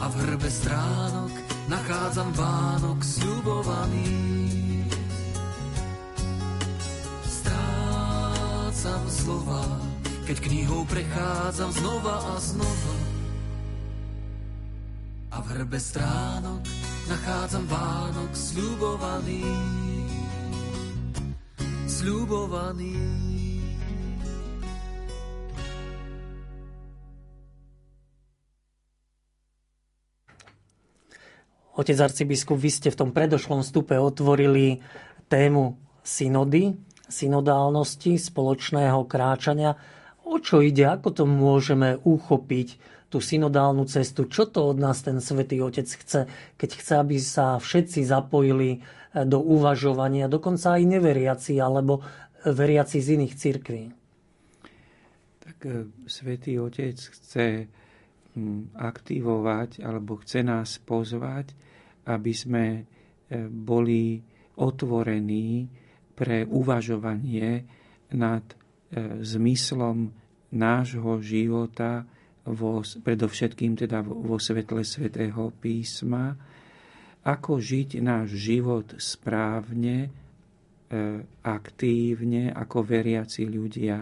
a 0.00 0.08
v 0.08 0.14
hrbe 0.24 0.50
stránok 0.50 1.32
nachádzam 1.68 2.30
Vánok 2.32 2.98
sľubovaný. 3.04 4.12
Strácam 7.24 9.04
slova, 9.08 9.64
keď 10.24 10.36
knihou 10.40 10.84
prechádzam 10.88 11.70
znova 11.72 12.16
a 12.24 12.34
znova 12.40 12.96
a 15.34 15.42
v 15.42 15.46
hrbe 15.50 15.78
stránok 15.82 16.62
nachádzam 17.10 17.64
Vánok 17.66 18.32
sľubovaný. 18.32 19.44
Sľubovaný. 21.90 23.33
Otec 31.74 31.98
arcibiskup, 31.98 32.54
vy 32.54 32.70
ste 32.70 32.88
v 32.94 32.98
tom 32.98 33.10
predošlom 33.10 33.66
stupe 33.66 33.98
otvorili 33.98 34.78
tému 35.26 35.74
synody, 36.06 36.74
synodálnosti, 37.10 38.14
spoločného 38.14 39.02
kráčania. 39.10 39.74
O 40.24 40.38
čo 40.38 40.62
ide, 40.62 40.86
ako 40.86 41.08
to 41.10 41.24
môžeme 41.26 41.98
uchopiť, 42.00 42.68
tú 43.14 43.22
synodálnu 43.22 43.86
cestu. 43.86 44.26
Čo 44.26 44.50
to 44.50 44.74
od 44.74 44.82
nás 44.82 45.06
ten 45.06 45.22
svätý 45.22 45.62
Otec 45.62 45.86
chce, 45.86 46.26
keď 46.58 46.70
chce, 46.74 46.94
aby 46.98 47.16
sa 47.22 47.62
všetci 47.62 48.02
zapojili 48.02 48.82
do 49.14 49.38
uvažovania, 49.38 50.26
dokonca 50.26 50.74
aj 50.74 50.82
neveriaci 50.82 51.54
alebo 51.62 52.02
veriaci 52.42 52.98
z 52.98 53.14
iných 53.14 53.34
cirkví? 53.38 53.82
Tak 55.46 55.56
e, 55.62 55.86
svätý 56.10 56.58
Otec 56.58 56.98
chce 56.98 57.70
aktivovať 58.74 59.86
alebo 59.86 60.18
chce 60.18 60.42
nás 60.42 60.82
pozvať, 60.82 61.54
aby 62.06 62.32
sme 62.32 62.64
e, 62.76 62.82
boli 63.48 64.20
otvorení 64.54 65.66
pre 66.14 66.46
uvažovanie 66.46 67.66
nad 68.14 68.44
e, 68.46 68.56
zmyslom 69.24 70.12
nášho 70.54 71.18
života 71.18 72.06
vo, 72.46 72.84
predovšetkým 72.84 73.74
teda 73.74 74.04
vo 74.04 74.38
svetle 74.38 74.84
svätého 74.86 75.50
písma, 75.58 76.36
ako 77.24 77.56
žiť 77.56 78.04
náš 78.04 78.36
život 78.36 78.94
správne, 79.00 80.06
e, 80.06 80.08
aktívne 81.42 82.52
ako 82.52 82.84
veriaci 82.84 83.48
ľudia. 83.48 83.98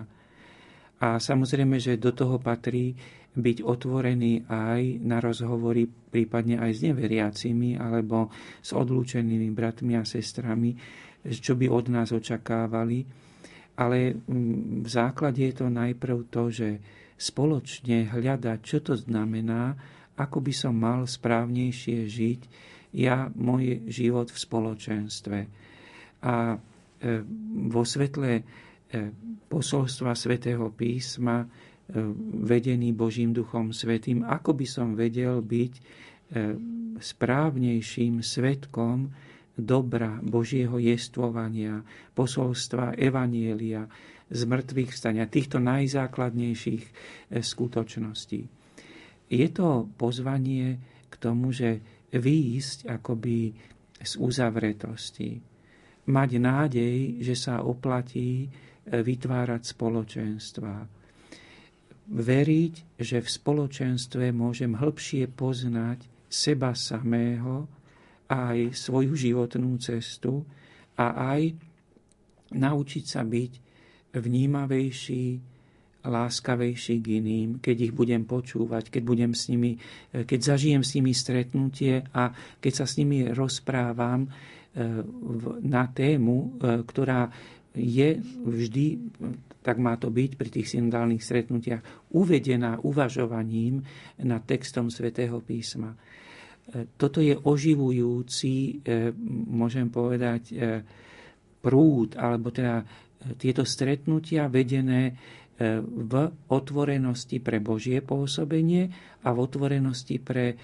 A 1.02 1.18
samozrejme, 1.18 1.78
že 1.78 1.99
do 1.99 2.11
toho 2.14 2.38
patrí 2.38 2.94
byť 3.32 3.64
otvorený 3.64 4.44
aj 4.47 4.82
na 5.00 5.18
rozhovory 5.23 5.88
prípadne 6.12 6.61
aj 6.61 6.71
s 6.76 6.81
neveriacimi 6.85 7.81
alebo 7.81 8.28
s 8.61 8.76
odlúčenými 8.76 9.49
bratmi 9.57 9.97
a 9.97 10.04
sestrami, 10.04 10.76
čo 11.25 11.57
by 11.57 11.66
od 11.73 11.88
nás 11.88 12.12
očakávali. 12.12 13.00
Ale 13.81 14.12
mm, 14.12 14.85
v 14.85 14.88
základe 14.92 15.40
je 15.49 15.54
to 15.57 15.73
najprv 15.73 16.28
to, 16.28 16.52
že 16.52 16.69
spoločne 17.16 18.12
hľadať, 18.12 18.59
čo 18.61 18.85
to 18.85 18.95
znamená, 19.00 19.73
ako 20.21 20.45
by 20.45 20.52
som 20.52 20.76
mal 20.76 21.09
správnejšie 21.09 22.04
žiť, 22.04 22.40
ja 22.92 23.33
môj 23.33 23.88
život 23.88 24.28
v 24.28 24.37
spoločenstve. 24.37 25.38
A 26.28 26.35
e, 26.52 26.57
vo 27.73 27.83
svetle 27.88 28.33
e, 28.37 28.42
posolstva 29.49 30.12
svätého 30.12 30.69
písma, 30.76 31.49
vedený 32.42 32.96
Božím 32.96 33.37
duchom 33.37 33.70
svetým, 33.70 34.25
ako 34.25 34.56
by 34.56 34.66
som 34.66 34.96
vedel 34.96 35.44
byť 35.44 35.72
správnejším 36.96 38.25
svetkom 38.25 39.12
dobra 39.52 40.16
Božieho 40.25 40.80
jestvovania, 40.80 41.84
posolstva 42.16 42.96
Evanielia, 42.96 43.84
z 44.32 44.49
mŕtvych 44.49 44.90
vstania, 44.96 45.28
týchto 45.28 45.61
najzákladnejších 45.61 46.84
skutočností. 47.37 48.49
Je 49.28 49.49
to 49.52 49.92
pozvanie 50.00 50.80
k 51.12 51.14
tomu, 51.20 51.52
že 51.52 51.84
výjsť 52.12 52.88
akoby 52.88 53.52
z 54.00 54.12
uzavretosti. 54.16 55.30
Mať 56.08 56.30
nádej, 56.40 57.22
že 57.22 57.34
sa 57.38 57.62
oplatí 57.62 58.44
e, 58.44 58.46
vytvárať 58.90 59.62
spoločenstva. 59.62 60.75
Veriť, 62.11 62.99
že 62.99 63.23
v 63.23 63.28
spoločenstve 63.28 64.35
môžem 64.35 64.75
hĺbšie 64.75 65.30
poznať 65.30 66.06
seba 66.26 66.75
samého, 66.75 67.68
aj 68.32 68.73
svoju 68.73 69.12
životnú 69.12 69.76
cestu 69.76 70.42
a 70.97 71.37
aj 71.37 71.52
naučiť 72.52 73.04
sa 73.04 73.23
byť 73.23 73.52
vnímavejší, 74.17 75.52
láskavejší 76.02 76.99
k 76.99 77.06
iným, 77.23 77.49
keď 77.62 77.76
ich 77.91 77.95
budem 77.95 78.26
počúvať, 78.26 78.91
keď, 78.91 79.02
budem 79.06 79.32
s 79.38 79.47
nimi, 79.47 79.78
keď 80.10 80.41
zažijem 80.56 80.82
s 80.82 80.99
nimi 80.99 81.15
stretnutie 81.15 82.02
a 82.10 82.34
keď 82.58 82.73
sa 82.82 82.86
s 82.91 82.99
nimi 82.99 83.30
rozprávam 83.30 84.26
e, 84.26 84.28
na 85.62 85.86
tému, 85.86 86.58
e, 86.58 86.82
ktorá 86.82 87.30
je 87.73 88.21
vždy, 88.45 88.87
tak 89.65 89.80
má 89.80 89.97
to 89.97 90.13
byť 90.13 90.30
pri 90.37 90.49
tých 90.52 90.69
synodálnych 90.76 91.23
stretnutiach, 91.25 92.13
uvedená 92.13 92.82
uvažovaním 92.85 93.80
nad 94.21 94.43
textom 94.45 94.93
svätého 94.93 95.41
písma. 95.41 95.95
Toto 96.97 97.19
je 97.19 97.35
oživujúci, 97.35 98.80
môžem 99.50 99.91
povedať, 99.91 100.54
prúd, 101.63 102.15
alebo 102.19 102.50
teda 102.50 102.82
tieto 103.39 103.63
stretnutia 103.63 104.50
vedené 104.50 105.15
v 105.82 106.13
otvorenosti 106.50 107.39
pre 107.39 107.63
Božie 107.63 108.02
pôsobenie 108.02 108.91
a 109.23 109.30
v 109.30 109.39
otvorenosti 109.39 110.19
pre 110.19 110.47
e, 110.50 110.56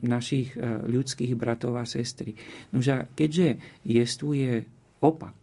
našich 0.00 0.56
e, 0.56 0.86
ľudských 0.88 1.36
bratov 1.36 1.76
a 1.76 1.84
sestry. 1.84 2.32
Nože, 2.72 3.12
keďže 3.12 3.60
jestvuje 3.84 4.64
opak, 5.04 5.36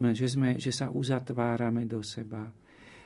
že, 0.00 0.26
sme, 0.26 0.58
že 0.58 0.74
sa 0.74 0.90
uzatvárame 0.90 1.86
do 1.86 2.02
seba, 2.02 2.50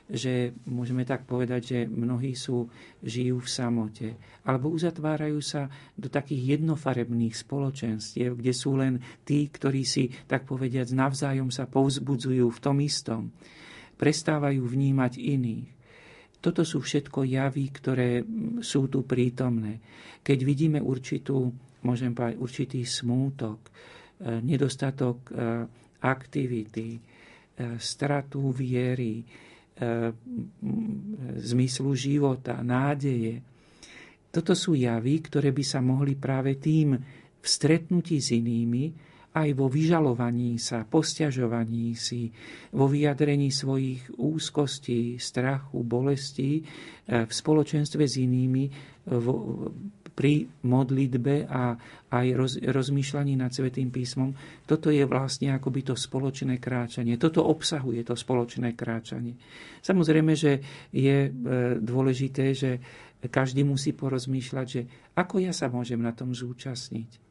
že 0.09 0.57
môžeme 0.65 1.05
tak 1.05 1.29
povedať, 1.29 1.61
že 1.61 1.79
mnohí 1.85 2.33
sú, 2.33 2.65
žijú 3.05 3.45
v 3.45 3.49
samote, 3.49 4.09
alebo 4.41 4.73
uzatvárajú 4.73 5.37
sa 5.37 5.69
do 5.93 6.09
takých 6.09 6.57
jednofarebných 6.57 7.35
spoločenstiev, 7.37 8.41
kde 8.41 8.53
sú 8.57 8.73
len 8.73 8.97
tí, 9.21 9.45
ktorí 9.45 9.85
si, 9.85 10.09
tak 10.25 10.49
povediať, 10.49 10.97
navzájom 10.97 11.53
sa 11.53 11.69
povzbudzujú 11.69 12.49
v 12.49 12.59
tom 12.59 12.81
istom 12.81 13.29
prestávajú 13.99 14.63
vnímať 14.63 15.19
iných. 15.19 15.67
Toto 16.39 16.63
sú 16.63 16.79
všetko 16.79 17.27
javy, 17.27 17.67
ktoré 17.67 18.23
sú 18.63 18.87
tu 18.87 19.03
prítomné. 19.03 19.83
Keď 20.23 20.39
vidíme 20.47 20.79
určitú, 20.79 21.51
môžem 21.83 22.15
povedať, 22.15 22.39
určitý 22.39 22.79
smútok, 22.87 23.59
e, 23.59 23.71
nedostatok 24.39 25.17
e, 25.27 25.33
aktivity, 26.03 26.95
e, 26.95 26.99
stratu 27.79 28.51
viery, 28.51 29.23
zmyslu 31.39 31.95
života, 31.95 32.59
nádeje. 32.59 33.39
Toto 34.27 34.51
sú 34.51 34.75
javy, 34.75 35.23
ktoré 35.23 35.55
by 35.55 35.63
sa 35.63 35.79
mohli 35.79 36.19
práve 36.19 36.59
tým 36.59 36.99
v 37.39 37.45
stretnutí 37.47 38.19
s 38.19 38.35
inými 38.35 38.91
aj 39.29 39.49
vo 39.53 39.69
vyžalovaní 39.69 40.57
sa, 40.57 40.83
posťažovaní 40.83 41.93
si, 41.93 42.33
vo 42.73 42.89
vyjadrení 42.89 43.53
svojich 43.53 44.17
úzkostí, 44.17 45.21
strachu, 45.21 45.85
bolestí 45.85 46.59
e, 46.59 46.63
v 47.23 47.31
spoločenstve 47.31 48.03
s 48.09 48.19
inými, 48.19 48.63
pri 50.19 50.43
modlitbe 50.67 51.47
a 51.47 51.79
aj 52.11 52.27
roz, 52.35 52.53
rozmýšľaní 52.59 53.39
nad 53.39 53.55
Svetým 53.55 53.87
písmom. 53.87 54.35
Toto 54.67 54.91
je 54.91 55.07
vlastne 55.07 55.55
akoby 55.55 55.87
to 55.87 55.95
spoločné 55.95 56.59
kráčanie. 56.59 57.15
Toto 57.15 57.47
obsahuje 57.47 58.03
to 58.03 58.19
spoločné 58.19 58.75
kráčanie. 58.75 59.39
Samozrejme, 59.79 60.35
že 60.35 60.59
je 60.91 61.17
e, 61.23 61.31
dôležité, 61.79 62.51
že 62.51 62.71
každý 63.31 63.63
musí 63.63 63.95
porozmýšľať, 63.95 64.67
že 64.67 64.81
ako 65.15 65.39
ja 65.39 65.55
sa 65.55 65.71
môžem 65.71 66.03
na 66.03 66.11
tom 66.11 66.35
zúčastniť 66.35 67.29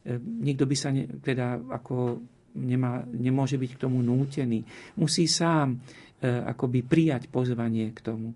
E, 0.00 0.16
nikto 0.18 0.64
by 0.64 0.76
sa 0.76 0.88
ne, 0.92 1.04
teda 1.20 1.60
ako 1.60 2.24
nemá, 2.56 3.04
nemôže 3.12 3.60
byť 3.60 3.70
k 3.76 3.82
tomu 3.84 4.00
nútený. 4.00 4.64
Musí 4.96 5.28
sám 5.28 5.76
e, 5.76 5.78
akoby 6.24 6.80
prijať 6.84 7.28
pozvanie 7.28 7.92
k 7.92 8.00
tomu. 8.00 8.32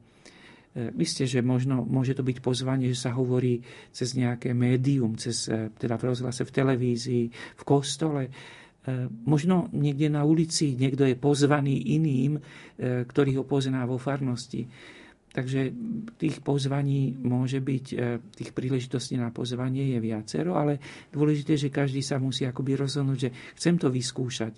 E, 0.74 0.90
Isté, 0.98 1.24
že 1.24 1.38
možno 1.38 1.87
môže 1.87 2.18
to 2.18 2.26
byť 2.26 2.42
pozvanie, 2.42 2.90
že 2.90 3.06
sa 3.06 3.14
hovorí 3.14 3.62
cez 3.94 4.18
nejaké 4.18 4.50
médium, 4.52 5.14
cez, 5.14 5.46
e, 5.46 5.70
teda 5.70 5.94
v 5.94 6.10
rozhlase, 6.10 6.42
v 6.42 6.54
televízii, 6.54 7.24
v 7.32 7.62
kostole. 7.62 8.28
Možno 9.24 9.72
niekde 9.72 10.12
na 10.12 10.28
ulici 10.28 10.76
niekto 10.76 11.08
je 11.08 11.16
pozvaný 11.16 11.96
iným, 11.96 12.37
ktorý 13.08 13.40
ho 13.40 13.44
pozná 13.48 13.80
vo 13.88 13.96
farnosti. 13.96 14.68
Takže 15.32 15.72
tých 16.20 16.44
pozvaní 16.44 17.16
môže 17.16 17.64
byť, 17.64 17.87
tých 18.37 18.50
príležitostí 18.52 19.16
na 19.16 19.32
pozvanie 19.32 19.96
je 19.96 20.04
viacero, 20.04 20.60
ale 20.60 20.84
dôležité, 21.08 21.56
že 21.56 21.72
každý 21.72 22.04
sa 22.04 22.20
musí 22.20 22.44
akoby 22.44 22.76
rozhodnúť, 22.76 23.18
že 23.24 23.30
chcem 23.56 23.80
to 23.80 23.88
vyskúšať. 23.88 24.52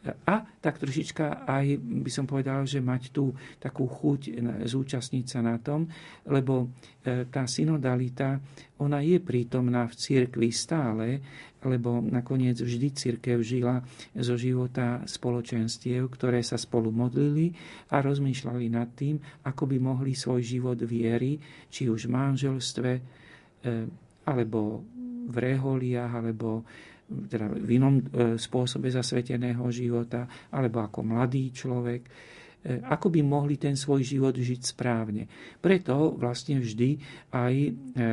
A 0.00 0.40
tak 0.64 0.80
trošička 0.80 1.44
aj 1.44 1.76
by 1.76 2.08
som 2.08 2.24
povedal, 2.24 2.64
že 2.64 2.80
mať 2.80 3.12
tú 3.12 3.36
takú 3.60 3.84
chuť 3.84 4.32
zúčastniť 4.64 5.26
sa 5.28 5.44
na 5.44 5.60
tom, 5.60 5.84
lebo 6.24 6.72
e, 7.04 7.28
tá 7.28 7.44
synodalita, 7.44 8.40
ona 8.80 9.04
je 9.04 9.20
prítomná 9.20 9.84
v 9.84 9.94
cirkvi 10.00 10.48
stále, 10.56 11.20
lebo 11.60 12.00
nakoniec 12.00 12.56
vždy 12.56 12.88
církev 12.96 13.44
žila 13.44 13.84
zo 14.16 14.40
života 14.40 15.04
spoločenstiev, 15.04 16.08
ktoré 16.08 16.40
sa 16.40 16.56
spolu 16.56 16.88
modlili 16.88 17.52
a 17.92 18.00
rozmýšľali 18.00 18.72
nad 18.72 18.88
tým, 18.96 19.20
ako 19.44 19.68
by 19.68 19.76
mohli 19.76 20.16
svoj 20.16 20.40
život 20.40 20.80
viery, 20.80 21.36
či 21.68 21.92
už 21.92 22.08
v 22.08 22.16
manželstve, 22.16 22.90
e, 22.96 23.02
alebo 24.24 24.80
v 25.28 25.36
reholiach, 25.36 26.24
alebo 26.24 26.64
teda 27.10 27.50
v 27.50 27.70
inom 27.76 27.98
e, 27.98 28.02
spôsobe 28.38 28.86
zasveteného 28.88 29.66
života, 29.74 30.26
alebo 30.54 30.80
ako 30.80 31.02
mladý 31.02 31.50
človek, 31.50 32.02
ako 32.60 33.08
by 33.08 33.24
mohli 33.24 33.56
ten 33.56 33.72
svoj 33.72 34.04
život 34.04 34.36
žiť 34.36 34.76
správne. 34.76 35.24
Preto 35.64 36.12
vlastne 36.12 36.60
vždy 36.60 37.00
aj 37.32 37.54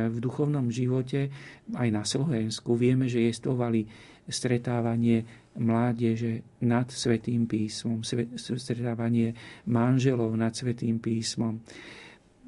v 0.08 0.16
duchovnom 0.16 0.72
živote, 0.72 1.28
aj 1.76 1.88
na 1.92 2.00
Slovensku, 2.00 2.72
vieme, 2.72 3.12
že 3.12 3.28
jestvovali 3.28 3.84
stretávanie 4.24 5.52
mládeže 5.52 6.64
nad 6.64 6.88
Svetým 6.88 7.44
písmom, 7.44 8.00
stretávanie 8.40 9.36
manželov 9.68 10.32
nad 10.32 10.56
Svetým 10.56 10.96
písmom 10.96 11.60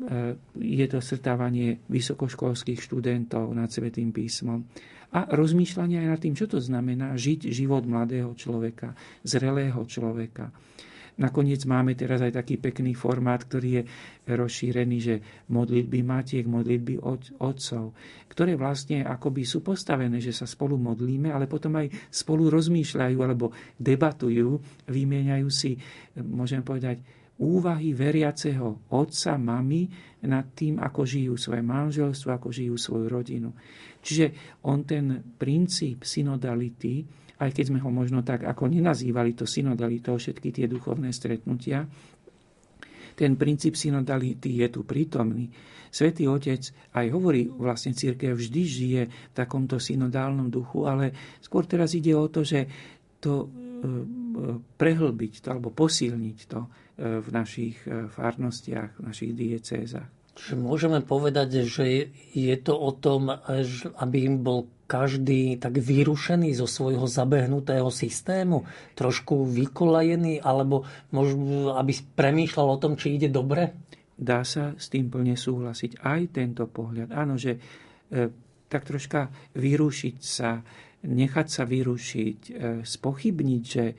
E, 0.00 0.36
je 0.56 0.86
to 0.88 1.04
stretávanie 1.04 1.84
vysokoškolských 1.92 2.80
študentov 2.80 3.52
nad 3.52 3.68
Svetým 3.68 4.16
písmom 4.16 4.64
a 5.10 5.26
rozmýšľanie 5.30 6.06
aj 6.06 6.08
nad 6.08 6.20
tým, 6.22 6.34
čo 6.38 6.46
to 6.46 6.62
znamená 6.62 7.18
žiť 7.18 7.50
život 7.50 7.82
mladého 7.82 8.30
človeka, 8.38 8.94
zrelého 9.26 9.82
človeka. 9.86 10.54
Nakoniec 11.20 11.68
máme 11.68 11.92
teraz 11.98 12.24
aj 12.24 12.32
taký 12.40 12.56
pekný 12.56 12.96
formát, 12.96 13.44
ktorý 13.44 13.68
je 13.76 13.82
rozšírený, 14.24 14.98
že 15.04 15.16
modlitby 15.52 16.00
matiek, 16.00 16.48
modlitby 16.48 16.96
otcov, 17.36 17.92
ktoré 18.32 18.56
vlastne 18.56 19.04
akoby 19.04 19.44
sú 19.44 19.60
postavené, 19.60 20.16
že 20.16 20.32
sa 20.32 20.48
spolu 20.48 20.80
modlíme, 20.80 21.28
ale 21.28 21.44
potom 21.44 21.76
aj 21.76 21.92
spolu 22.08 22.48
rozmýšľajú 22.48 23.18
alebo 23.20 23.52
debatujú, 23.76 24.48
vymieňajú 24.88 25.48
si, 25.52 25.76
môžem 26.24 26.64
povedať, 26.64 27.04
úvahy 27.40 27.96
veriaceho 27.96 28.92
otca, 28.92 29.40
mamy 29.40 29.88
nad 30.28 30.52
tým, 30.52 30.76
ako 30.76 31.08
žijú 31.08 31.34
svoje 31.40 31.64
manželstvo, 31.64 32.28
ako 32.36 32.48
žijú 32.52 32.76
svoju 32.76 33.06
rodinu. 33.08 33.50
Čiže 34.04 34.58
on 34.68 34.84
ten 34.84 35.36
princíp 35.36 36.04
synodality, 36.04 37.04
aj 37.40 37.50
keď 37.56 37.64
sme 37.72 37.80
ho 37.80 37.88
možno 37.88 38.20
tak 38.20 38.44
ako 38.44 38.68
nenazývali 38.68 39.32
to 39.32 39.48
synodalitou, 39.48 40.20
všetky 40.20 40.52
tie 40.52 40.66
duchovné 40.68 41.08
stretnutia, 41.16 41.88
ten 43.16 43.36
princíp 43.36 43.76
synodality 43.76 44.64
je 44.64 44.68
tu 44.72 44.84
prítomný. 44.84 45.52
Svetý 45.92 46.24
Otec 46.30 46.72
aj 46.96 47.06
hovorí, 47.12 47.50
vlastne 47.50 47.92
církev 47.92 48.32
vždy 48.32 48.62
žije 48.64 49.02
v 49.08 49.34
takomto 49.34 49.76
synodálnom 49.76 50.48
duchu, 50.48 50.88
ale 50.88 51.12
skôr 51.42 51.66
teraz 51.68 51.92
ide 51.92 52.16
o 52.16 52.30
to, 52.30 52.46
že 52.46 52.64
to 53.20 53.44
e, 53.44 53.46
e, 53.46 53.50
prehlbiť 54.78 55.32
to 55.44 55.46
alebo 55.52 55.68
posilniť 55.74 56.38
to 56.48 56.60
v 57.00 57.28
našich 57.32 57.80
e, 57.88 58.12
farnostiach, 58.12 59.00
v 59.00 59.02
našich 59.08 59.32
diecézach. 59.32 60.08
Čiže 60.36 60.56
môžeme 60.56 61.00
povedať, 61.00 61.64
že 61.66 62.12
je 62.32 62.56
to 62.60 62.72
o 62.76 62.92
tom, 62.96 63.28
aby 63.98 64.16
im 64.24 64.40
bol 64.40 64.70
každý 64.90 65.60
tak 65.62 65.78
vyrušený 65.78 66.50
zo 66.58 66.66
svojho 66.66 67.06
zabehnutého 67.06 67.86
systému, 67.94 68.66
trošku 68.98 69.46
vykolajený, 69.46 70.42
alebo 70.42 70.82
možno, 71.14 71.78
aby 71.78 71.94
premýšľal 71.94 72.68
o 72.74 72.80
tom, 72.82 72.98
či 72.98 73.14
ide 73.14 73.30
dobre? 73.30 73.86
Dá 74.18 74.42
sa 74.42 74.74
s 74.74 74.90
tým 74.90 75.06
plne 75.06 75.38
súhlasiť. 75.38 76.02
Aj 76.02 76.20
tento 76.34 76.66
pohľad. 76.66 77.14
Áno, 77.14 77.38
že 77.38 77.56
e, 77.56 77.60
tak 78.66 78.82
troška 78.84 79.30
vyrušiť 79.54 80.16
sa, 80.18 80.60
nechať 81.06 81.46
sa 81.46 81.62
vyrušiť, 81.64 82.38
e, 82.50 82.52
spochybniť, 82.82 83.62
že 83.62 83.84
e, 83.86 83.94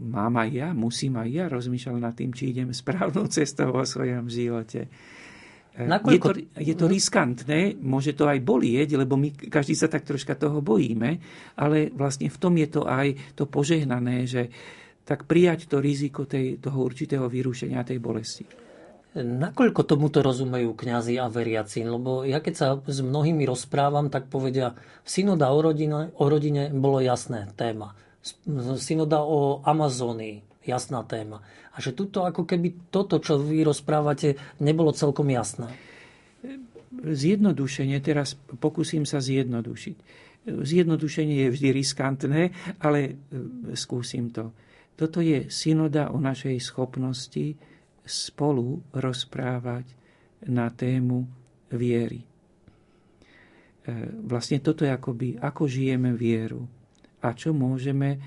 mám 0.00 0.34
aj 0.40 0.50
ja, 0.50 0.68
musím 0.72 1.20
aj 1.20 1.28
ja 1.28 1.44
rozmýšľať 1.52 2.00
nad 2.00 2.14
tým, 2.16 2.32
či 2.32 2.52
idem 2.52 2.72
správnou 2.72 3.28
cestou 3.36 3.72
vo 3.72 3.84
svojom 3.84 4.26
živote. 4.32 4.88
E, 5.76 5.84
Nakoľko... 5.84 6.12
Je 6.12 6.20
to, 6.20 6.30
je 6.56 6.74
to 6.74 6.86
riskantné, 6.88 7.60
môže 7.76 8.16
to 8.16 8.24
aj 8.24 8.40
bolieť, 8.40 8.96
lebo 8.96 9.20
my 9.20 9.32
každý 9.52 9.76
sa 9.76 9.92
tak 9.92 10.08
troška 10.08 10.32
toho 10.36 10.64
bojíme, 10.64 11.20
ale 11.60 11.92
vlastne 11.92 12.32
v 12.32 12.38
tom 12.40 12.56
je 12.56 12.68
to 12.72 12.82
aj 12.88 13.36
to 13.36 13.44
požehnané, 13.44 14.24
že 14.24 14.48
tak 15.04 15.28
prijať 15.28 15.68
to 15.68 15.82
riziko 15.82 16.24
tej, 16.24 16.62
toho 16.62 16.80
určitého 16.80 17.26
vyrušenia 17.26 17.84
tej 17.84 17.98
bolesti. 17.98 18.44
Nakoľko 19.10 19.82
tomuto 19.90 20.22
rozumejú 20.22 20.70
kňazi 20.78 21.18
a 21.18 21.26
veriaci? 21.26 21.82
Lebo 21.82 22.22
ja 22.22 22.38
keď 22.38 22.54
sa 22.54 22.78
s 22.78 23.02
mnohými 23.02 23.42
rozprávam, 23.42 24.06
tak 24.06 24.30
povedia, 24.30 24.78
synoda 25.02 25.50
o 25.50 25.58
rodine, 25.58 26.14
o 26.14 26.24
rodine 26.30 26.70
bolo 26.70 27.02
jasné 27.02 27.50
téma 27.58 27.90
synoda 28.76 29.24
o 29.24 29.64
Amazónii, 29.64 30.42
jasná 30.64 31.02
téma. 31.04 31.40
A 31.72 31.80
že 31.80 31.96
tuto 31.96 32.28
ako 32.28 32.44
keby 32.44 32.92
toto, 32.92 33.16
čo 33.22 33.40
vy 33.40 33.64
rozprávate, 33.64 34.36
nebolo 34.60 34.92
celkom 34.92 35.30
jasné. 35.32 35.70
Zjednodušenie, 36.90 38.02
teraz 38.02 38.36
pokúsim 38.58 39.06
sa 39.06 39.22
zjednodušiť. 39.22 39.96
Zjednodušenie 40.50 41.46
je 41.46 41.52
vždy 41.52 41.68
riskantné, 41.70 42.42
ale 42.82 42.98
e, 43.00 43.12
skúsim 43.76 44.32
to. 44.32 44.50
Toto 44.96 45.22
je 45.22 45.48
synoda 45.48 46.10
o 46.10 46.18
našej 46.18 46.58
schopnosti 46.60 47.56
spolu 48.04 48.82
rozprávať 48.90 49.86
na 50.50 50.72
tému 50.72 51.28
viery. 51.70 52.20
E, 52.20 52.26
vlastne 54.26 54.58
toto 54.58 54.82
je 54.82 54.90
akoby, 54.90 55.38
ako 55.38 55.70
žijeme 55.70 56.12
vieru 56.16 56.79
a 57.20 57.28
čo 57.36 57.52
môžeme 57.52 58.16
e, 58.16 58.18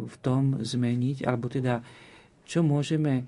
v 0.00 0.16
tom 0.20 0.60
zmeniť, 0.60 1.24
alebo 1.24 1.48
teda 1.48 1.80
čo 2.44 2.60
môžeme, 2.60 3.24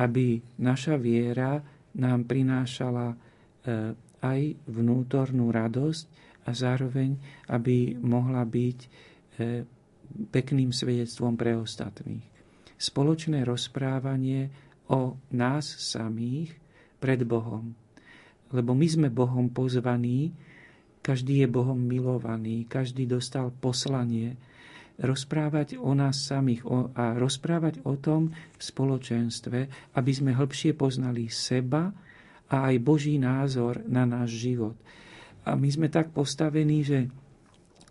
aby 0.00 0.40
naša 0.62 0.96
viera 0.96 1.60
nám 1.96 2.24
prinášala 2.24 3.12
e, 3.12 3.16
aj 4.20 4.40
vnútornú 4.68 5.48
radosť 5.50 6.04
a 6.46 6.50
zároveň, 6.52 7.16
aby 7.52 7.96
mohla 8.00 8.44
byť 8.44 8.78
e, 8.80 8.88
pekným 10.30 10.70
svedectvom 10.72 11.36
pre 11.36 11.56
ostatných. 11.56 12.24
Spoločné 12.80 13.44
rozprávanie 13.44 14.48
o 14.88 15.20
nás 15.36 15.68
samých 15.68 16.56
pred 16.98 17.22
Bohom. 17.22 17.76
Lebo 18.50 18.74
my 18.74 18.86
sme 18.88 19.08
Bohom 19.12 19.46
pozvaní, 19.52 20.34
každý 21.00 21.44
je 21.44 21.48
Bohom 21.48 21.76
milovaný, 21.76 22.68
každý 22.68 23.08
dostal 23.08 23.50
poslanie 23.56 24.36
rozprávať 25.00 25.80
o 25.80 25.96
nás 25.96 26.28
samých 26.28 26.60
a 26.92 27.16
rozprávať 27.16 27.80
o 27.88 27.96
tom 27.96 28.28
v 28.30 28.62
spoločenstve, 28.62 29.58
aby 29.96 30.12
sme 30.12 30.36
hĺbšie 30.36 30.76
poznali 30.76 31.32
seba 31.32 31.88
a 32.52 32.56
aj 32.68 32.76
Boží 32.84 33.16
názor 33.16 33.80
na 33.88 34.04
náš 34.04 34.36
život. 34.36 34.76
A 35.48 35.56
my 35.56 35.68
sme 35.72 35.88
tak 35.88 36.12
postavení, 36.12 36.84
že 36.84 37.08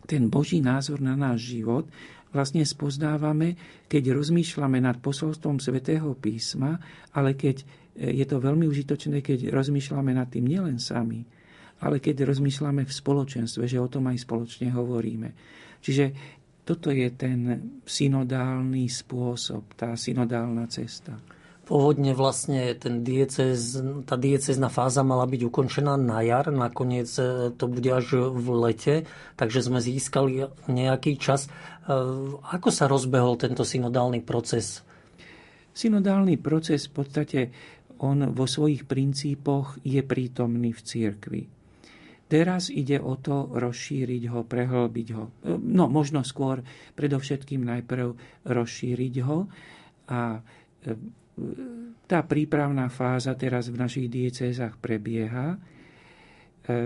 ten 0.05 0.29
Boží 0.29 0.61
názor 0.61 1.01
na 1.01 1.17
náš 1.17 1.49
život 1.49 1.89
vlastne 2.29 2.61
spoznávame, 2.61 3.57
keď 3.89 4.13
rozmýšľame 4.13 4.77
nad 4.77 5.01
posolstvom 5.01 5.57
svätého 5.57 6.13
písma, 6.13 6.77
ale 7.17 7.33
keď 7.33 7.65
je 7.97 8.25
to 8.29 8.37
veľmi 8.37 8.69
užitočné, 8.69 9.25
keď 9.25 9.49
rozmýšľame 9.49 10.13
nad 10.13 10.29
tým 10.29 10.45
nielen 10.45 10.77
sami, 10.77 11.25
ale 11.79 12.03
keď 12.03 12.27
rozmýšľame 12.27 12.83
v 12.83 12.91
spoločenstve, 12.91 13.63
že 13.65 13.79
o 13.79 13.91
tom 13.91 14.11
aj 14.11 14.23
spoločne 14.23 14.71
hovoríme. 14.75 15.31
Čiže 15.79 16.11
toto 16.67 16.93
je 16.93 17.09
ten 17.09 17.39
synodálny 17.81 18.85
spôsob, 18.85 19.73
tá 19.73 19.97
synodálna 19.97 20.69
cesta. 20.69 21.17
Pôvodne 21.65 22.17
vlastne 22.17 22.73
ten 22.77 23.05
diecez, 23.05 23.77
tá 24.05 24.17
diecezná 24.17 24.73
fáza 24.73 25.05
mala 25.05 25.29
byť 25.29 25.41
ukončená 25.49 25.97
na 26.01 26.25
jar, 26.25 26.49
nakoniec 26.49 27.09
e, 27.17 27.53
to 27.53 27.69
bude 27.69 27.85
až 27.85 28.33
v 28.33 28.47
lete, 28.57 28.95
takže 29.37 29.69
sme 29.69 29.77
získali 29.77 30.49
nejaký 30.65 31.21
čas. 31.21 31.45
E, 31.45 31.49
ako 32.41 32.69
sa 32.73 32.89
rozbehol 32.89 33.37
tento 33.37 33.61
synodálny 33.61 34.25
proces? 34.25 34.81
Synodálny 35.77 36.41
proces 36.41 36.89
v 36.89 36.93
podstate 36.93 37.39
on 38.01 38.33
vo 38.33 38.49
svojich 38.49 38.89
princípoch 38.89 39.77
je 39.85 40.01
prítomný 40.01 40.73
v 40.73 40.81
cirkvi. 40.81 41.58
Teraz 42.29 42.69
ide 42.69 43.01
o 43.01 43.17
to 43.17 43.49
rozšíriť 43.57 44.23
ho, 44.29 44.45
prehlbiť 44.45 45.07
ho. 45.17 45.25
No 45.65 45.89
možno 45.89 46.21
skôr 46.21 46.61
predovšetkým 46.93 47.65
najprv 47.65 48.07
rozšíriť 48.45 49.13
ho 49.25 49.49
a 50.13 50.37
e, 50.37 50.41
tá 52.05 52.19
prípravná 52.21 52.85
fáza 52.93 53.33
teraz 53.33 53.73
v 53.73 53.81
našich 53.81 54.07
diecézach 54.13 54.77
prebieha. 54.77 55.57
E, 55.57 55.57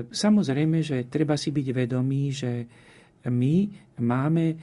samozrejme, 0.08 0.79
že 0.79 1.12
treba 1.12 1.36
si 1.36 1.51
byť 1.51 1.67
vedomý, 1.75 2.23
že 2.32 2.51
my 3.27 3.56
máme 3.99 4.45
e, 4.47 4.56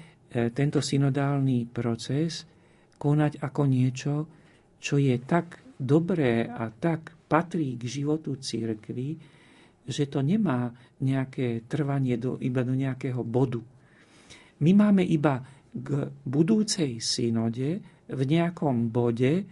tento 0.56 0.80
synodálny 0.80 1.68
proces 1.68 2.48
konať 2.96 3.36
ako 3.44 3.62
niečo, 3.68 4.14
čo 4.80 4.96
je 4.96 5.16
tak 5.28 5.60
dobré 5.76 6.48
a 6.48 6.72
tak 6.72 7.20
patrí 7.28 7.76
k 7.76 7.84
životu 7.84 8.40
církvy, 8.40 9.39
že 9.88 10.08
to 10.08 10.20
nemá 10.20 10.72
nejaké 11.00 11.64
trvanie 11.66 12.20
do, 12.20 12.36
iba 12.40 12.60
do 12.64 12.76
nejakého 12.76 13.24
bodu. 13.24 13.60
My 14.60 14.76
máme 14.76 15.04
iba 15.06 15.40
k 15.70 16.10
budúcej 16.26 17.00
synode 17.00 17.80
v 18.10 18.20
nejakom 18.26 18.90
bode 18.90 19.32
e, 19.40 19.44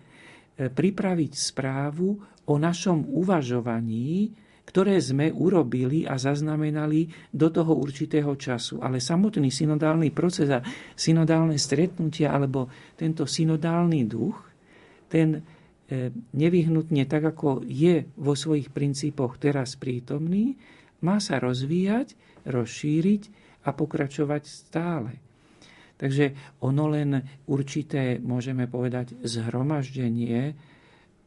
pripraviť 0.68 1.32
správu 1.32 2.18
o 2.48 2.54
našom 2.58 3.06
uvažovaní 3.08 4.34
ktoré 4.68 5.00
sme 5.00 5.32
urobili 5.32 6.04
a 6.04 6.20
zaznamenali 6.20 7.08
do 7.32 7.48
toho 7.48 7.72
určitého 7.80 8.36
času. 8.36 8.84
Ale 8.84 9.00
samotný 9.00 9.48
synodálny 9.48 10.12
proces 10.12 10.52
a 10.52 10.60
synodálne 10.92 11.56
stretnutia 11.56 12.36
alebo 12.36 12.68
tento 12.92 13.24
synodálny 13.24 14.04
duch, 14.04 14.36
ten 15.08 15.40
nevyhnutne 16.36 17.08
tak, 17.08 17.32
ako 17.32 17.64
je 17.64 18.04
vo 18.20 18.36
svojich 18.36 18.68
princípoch 18.68 19.40
teraz 19.40 19.74
prítomný, 19.80 20.60
má 21.00 21.16
sa 21.22 21.40
rozvíjať, 21.40 22.12
rozšíriť 22.44 23.22
a 23.64 23.72
pokračovať 23.72 24.42
stále. 24.44 25.12
Takže 25.98 26.58
ono 26.62 26.86
len 26.92 27.18
určité, 27.50 28.22
môžeme 28.22 28.70
povedať, 28.70 29.18
zhromaždenie 29.26 30.54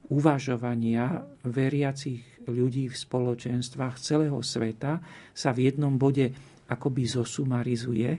uvažovania 0.07 1.27
veriacich 1.43 2.23
ľudí 2.47 2.87
v 2.87 2.95
spoločenstvách 2.95 3.95
celého 3.99 4.39
sveta 4.39 5.03
sa 5.35 5.49
v 5.51 5.71
jednom 5.71 5.99
bode 5.99 6.31
akoby 6.71 7.03
zosumarizuje, 7.03 8.11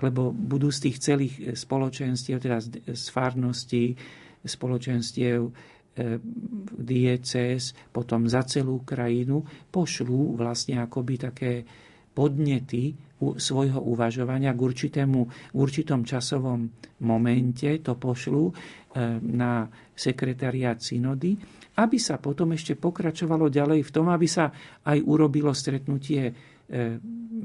lebo 0.00 0.32
budú 0.32 0.72
z 0.72 0.88
tých 0.88 0.96
celých 1.00 1.34
spoločenstiev, 1.56 2.40
teda 2.40 2.58
z 2.92 3.06
farností, 3.12 3.96
spoločenstiev, 4.44 5.40
e, 5.44 5.52
dieces, 6.78 7.72
potom 7.90 8.28
za 8.28 8.44
celú 8.44 8.84
krajinu, 8.84 9.42
pošlú 9.72 10.36
vlastne 10.36 10.84
akoby 10.84 11.14
také 11.16 11.52
podnety 12.14 12.94
svojho 13.18 13.80
uvažovania 13.80 14.54
k 14.54 14.60
určitému, 14.60 15.20
v 15.50 15.58
určitom 15.58 16.06
časovom 16.06 16.70
momente 17.02 17.82
to 17.82 17.96
pošlú 17.96 18.44
e, 18.46 18.52
na 19.24 19.66
sekretariát 19.96 20.78
synody 20.78 21.34
aby 21.74 21.98
sa 21.98 22.22
potom 22.22 22.54
ešte 22.54 22.78
pokračovalo 22.78 23.50
ďalej 23.50 23.80
v 23.82 23.90
tom, 23.90 24.06
aby 24.10 24.26
sa 24.30 24.50
aj 24.86 24.98
urobilo 25.02 25.50
stretnutie 25.50 26.30
e, 26.30 26.32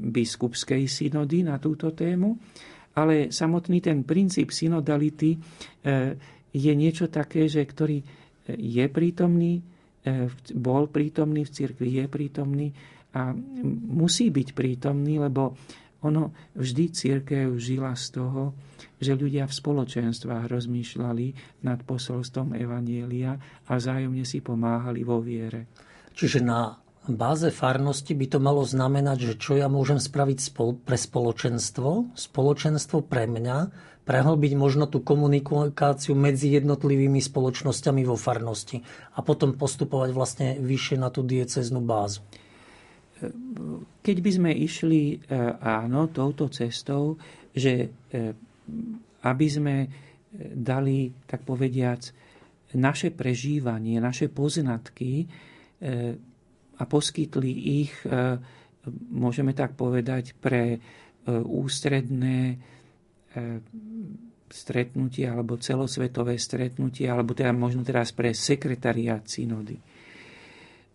biskupskej 0.06 0.86
synody 0.86 1.42
na 1.42 1.58
túto 1.58 1.90
tému. 1.90 2.38
Ale 2.94 3.30
samotný 3.30 3.78
ten 3.82 4.02
princíp 4.02 4.50
synodality 4.50 5.38
je 6.50 6.72
niečo 6.74 7.06
také, 7.10 7.46
že 7.46 7.62
ktorý 7.62 8.02
e, 8.02 8.06
je 8.54 8.84
prítomný, 8.90 9.62
bol 10.56 10.88
prítomný 10.88 11.44
v 11.44 11.52
cirkvi, 11.52 12.00
je 12.00 12.06
prítomný 12.08 12.72
a 13.12 13.36
musí 13.84 14.32
byť 14.32 14.48
prítomný, 14.56 15.20
lebo 15.20 15.52
ono 16.00 16.32
vždy 16.56 16.84
církev 16.88 17.52
žila 17.60 17.92
z 17.92 18.16
toho, 18.16 18.56
že 18.96 19.12
ľudia 19.12 19.44
v 19.44 19.56
spoločenstvách 19.56 20.48
rozmýšľali 20.48 21.26
nad 21.68 21.84
posolstvom 21.84 22.56
Evanielia 22.56 23.36
a 23.68 23.72
vzájomne 23.76 24.24
si 24.24 24.40
pomáhali 24.40 25.04
vo 25.04 25.20
viere. 25.20 25.68
Čiže 26.16 26.40
na 26.40 26.80
báze 27.04 27.52
farnosti 27.52 28.16
by 28.16 28.26
to 28.32 28.38
malo 28.40 28.64
znamenať, 28.64 29.18
že 29.20 29.34
čo 29.36 29.52
ja 29.60 29.68
môžem 29.68 30.00
spraviť 30.00 30.56
pre 30.80 30.96
spoločenstvo, 30.96 32.16
spoločenstvo 32.16 33.04
pre 33.04 33.28
mňa, 33.28 33.58
prehlbiť 34.04 34.52
možno 34.56 34.88
tú 34.88 35.04
komunikáciu 35.04 36.16
medzi 36.16 36.56
jednotlivými 36.56 37.20
spoločnosťami 37.20 38.02
vo 38.02 38.16
farnosti 38.16 38.80
a 39.14 39.22
potom 39.22 39.54
postupovať 39.54 40.10
vlastne 40.10 40.48
vyššie 40.58 40.96
na 40.98 41.12
tú 41.12 41.22
dieceznú 41.22 41.84
bázu. 41.84 42.24
Keď 44.00 44.16
by 44.24 44.30
sme 44.32 44.50
išli 44.56 45.02
e, 45.12 45.16
áno 45.60 46.08
touto 46.08 46.48
cestou, 46.48 47.20
že 47.52 47.92
e, 48.08 48.32
aby 49.20 49.46
sme 49.46 49.74
e, 49.84 49.88
dali, 50.56 51.12
tak 51.28 51.44
povediac, 51.44 52.00
naše 52.70 53.10
prežívanie, 53.10 53.98
naše 53.98 54.30
poznatky 54.30 55.26
a 56.78 56.82
poskytli 56.86 57.82
ich, 57.82 57.90
môžeme 59.10 59.50
tak 59.58 59.74
povedať, 59.74 60.38
pre 60.38 60.78
ústredné 61.26 62.62
stretnutie 64.50 65.30
alebo 65.30 65.56
celosvetové 65.56 66.36
stretnutie, 66.36 67.06
alebo 67.06 67.32
teda 67.32 67.54
možno 67.54 67.86
teraz 67.86 68.10
pre 68.10 68.34
sekretariát 68.34 69.22
synody 69.24 69.78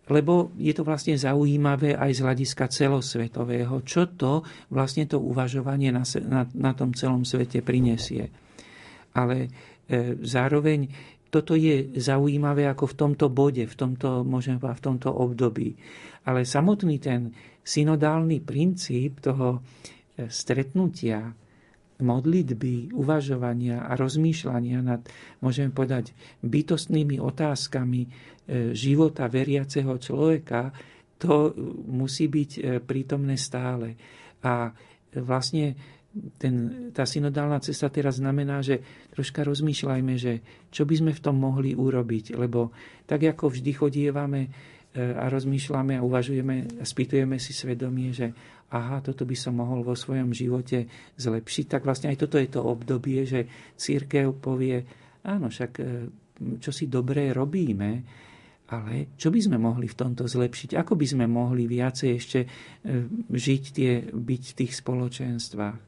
lebo 0.06 0.54
je 0.54 0.70
to 0.70 0.86
vlastne 0.86 1.18
zaujímavé 1.18 1.98
aj 1.98 2.10
z 2.14 2.22
hľadiska 2.22 2.64
celosvetového, 2.70 3.82
čo 3.82 4.06
to 4.14 4.46
vlastne 4.70 5.02
to 5.10 5.18
uvažovanie 5.18 5.90
na, 5.90 6.06
na, 6.22 6.46
na 6.46 6.72
tom 6.78 6.94
celom 6.94 7.26
svete 7.26 7.58
prinesie. 7.66 8.30
Ale 9.18 9.50
e, 9.90 10.14
zároveň 10.22 10.86
toto 11.26 11.58
je 11.58 11.90
zaujímavé 11.98 12.70
ako 12.70 12.86
v 12.86 12.94
tomto 12.94 13.26
bode, 13.34 13.66
v 13.66 13.74
tomto, 13.74 14.22
môžem 14.22 14.62
v 14.62 14.82
tomto 14.82 15.10
období. 15.10 15.74
Ale 16.22 16.46
samotný 16.46 17.02
ten 17.02 17.34
synodálny 17.66 18.46
princíp 18.46 19.18
toho 19.26 19.58
e, 19.58 20.30
stretnutia, 20.30 21.34
modlitby, 22.00 22.92
uvažovania 22.92 23.88
a 23.88 23.96
rozmýšľania 23.96 24.78
nad, 24.84 25.00
môžeme 25.40 25.72
povedať, 25.72 26.12
bytostnými 26.44 27.16
otázkami 27.16 28.00
e, 28.04 28.08
života 28.76 29.28
veriaceho 29.32 29.96
človeka, 29.96 30.76
to 31.16 31.56
musí 31.88 32.28
byť 32.28 32.50
e, 32.56 32.60
prítomné 32.84 33.40
stále. 33.40 33.96
A 34.44 34.68
vlastne 35.16 35.96
ten, 36.36 36.88
tá 36.92 37.04
synodálna 37.04 37.60
cesta 37.60 37.92
teraz 37.92 38.20
znamená, 38.20 38.64
že 38.64 38.80
troška 39.12 39.44
rozmýšľajme, 39.44 40.14
že 40.16 40.40
čo 40.72 40.88
by 40.88 40.94
sme 41.00 41.12
v 41.12 41.22
tom 41.24 41.36
mohli 41.36 41.76
urobiť, 41.76 42.36
lebo 42.36 42.72
tak 43.04 43.24
ako 43.24 43.52
vždy 43.52 43.72
chodievame 43.72 44.40
e, 44.44 44.50
a 44.96 45.28
rozmýšľame 45.28 46.00
a 46.00 46.04
uvažujeme 46.04 46.80
a 46.80 46.84
spýtujeme 46.84 47.36
si 47.36 47.52
svedomie, 47.52 48.10
že 48.16 48.32
aha, 48.72 48.98
toto 49.04 49.22
by 49.22 49.36
som 49.38 49.54
mohol 49.54 49.86
vo 49.86 49.94
svojom 49.94 50.34
živote 50.34 50.90
zlepšiť, 51.14 51.64
tak 51.70 51.86
vlastne 51.86 52.10
aj 52.10 52.18
toto 52.26 52.36
je 52.40 52.48
to 52.50 52.60
obdobie, 52.64 53.22
že 53.22 53.46
církev 53.78 54.34
povie, 54.42 54.82
áno, 55.22 55.52
však 55.52 55.72
e, 55.78 55.84
čo 56.58 56.70
si 56.74 56.90
dobré 56.90 57.30
robíme, 57.30 57.90
ale 58.66 59.14
čo 59.14 59.30
by 59.30 59.38
sme 59.38 59.62
mohli 59.62 59.86
v 59.86 59.94
tomto 59.94 60.26
zlepšiť? 60.26 60.74
Ako 60.74 60.98
by 60.98 61.06
sme 61.06 61.30
mohli 61.30 61.70
viacej 61.70 62.10
ešte 62.10 62.40
e, 62.42 62.48
žiť 63.30 63.62
tie, 63.70 63.92
byť 64.10 64.42
v 64.42 64.56
tých 64.64 64.72
spoločenstvách 64.82 65.80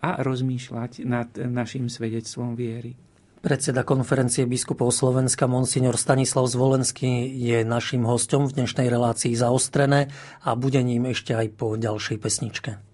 a 0.00 0.10
rozmýšľať 0.24 1.06
nad 1.06 1.30
našim 1.38 1.86
svedectvom 1.86 2.58
viery? 2.58 3.09
Predseda 3.40 3.88
konferencie 3.88 4.44
biskupov 4.44 4.92
Slovenska 4.92 5.48
Monsignor 5.48 5.96
Stanislav 5.96 6.44
Zvolenský 6.44 7.24
je 7.40 7.64
našim 7.64 8.04
hostom 8.04 8.44
v 8.44 8.60
dnešnej 8.60 8.92
relácii 8.92 9.32
zaostrené 9.32 10.12
a 10.44 10.52
bude 10.52 10.84
ním 10.84 11.08
ešte 11.08 11.32
aj 11.32 11.56
po 11.56 11.72
ďalšej 11.80 12.20
pesničke. 12.20 12.89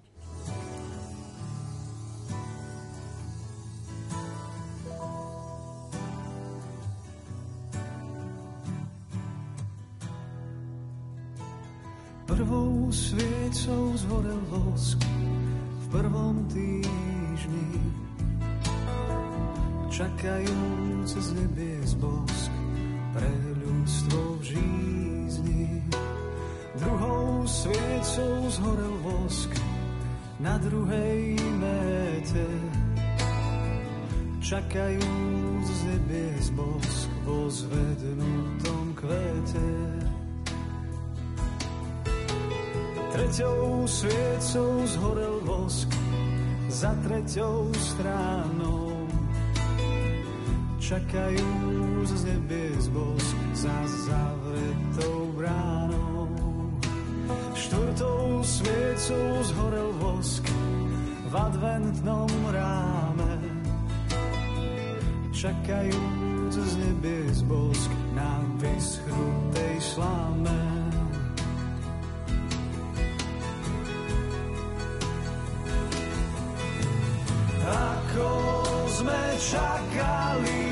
Čakali 79.37 80.65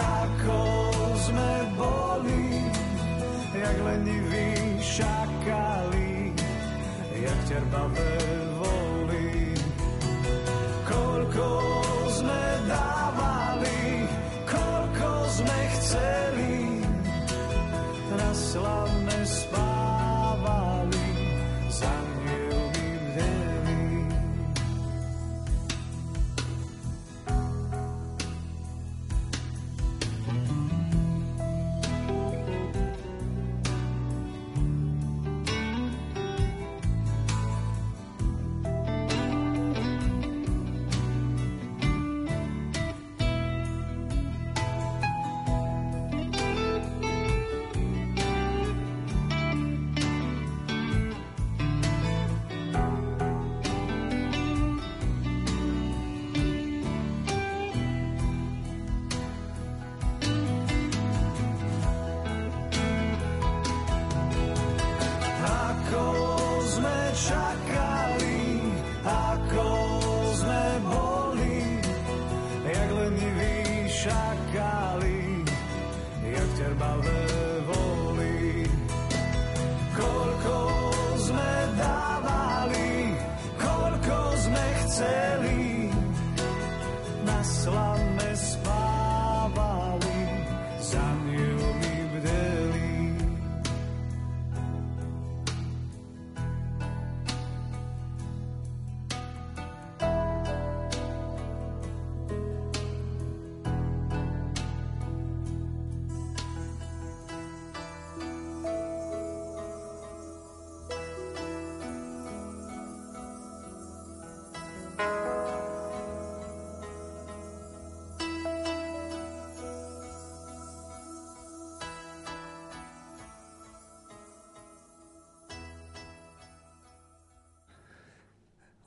ako 0.00 0.60
sme 1.20 1.52
boli, 1.76 2.44
jak 3.52 3.76
lenivý 3.84 4.80
čakali, 4.80 6.32
jak 7.20 7.40
ťerbavé 7.44 8.12
voli. 8.56 9.52
Koľko 10.88 11.48
sme 12.08 12.42
dávali, 12.64 14.08
koľko 14.48 15.08
sme 15.28 15.58
chceli, 15.76 16.56
na 18.16 18.30
slavné 18.32 18.89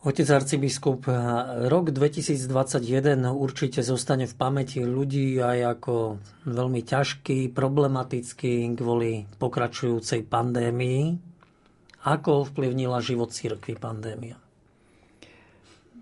Otec 0.03 0.27
arcibiskup, 0.35 1.07
rok 1.71 1.95
2021 1.95 3.23
určite 3.31 3.79
zostane 3.79 4.27
v 4.27 4.35
pamäti 4.35 4.83
ľudí 4.83 5.39
aj 5.39 5.79
ako 5.79 6.19
veľmi 6.43 6.83
ťažký, 6.83 7.55
problematický 7.55 8.67
kvôli 8.75 9.23
pokračujúcej 9.39 10.27
pandémii. 10.27 11.15
Ako 12.03 12.43
ovplyvnila 12.43 12.99
život 12.99 13.31
cirkvi 13.31 13.79
pandémia? 13.79 14.35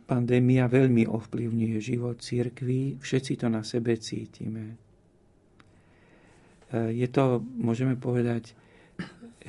Pandémia 0.09 0.65
veľmi 0.65 1.05
ovplyvňuje 1.05 1.77
život 1.77 2.25
cirkvi, 2.25 2.97
všetci 2.97 3.37
to 3.37 3.53
na 3.53 3.61
sebe 3.61 4.01
cítime. 4.01 4.81
Je 6.73 7.05
to, 7.05 7.45
môžeme 7.53 7.93
povedať, 7.93 8.57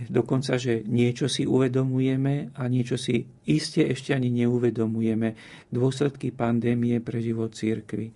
dokonca, 0.08 0.56
že 0.56 0.80
niečo 0.88 1.28
si 1.28 1.44
uvedomujeme 1.44 2.56
a 2.56 2.64
niečo 2.68 2.96
si 2.96 3.28
iste 3.44 3.84
ešte 3.84 4.16
ani 4.16 4.32
neuvedomujeme. 4.32 5.36
Dôsledky 5.68 6.32
pandémie 6.32 6.96
pre 7.04 7.20
život 7.20 7.52
církvy. 7.52 8.08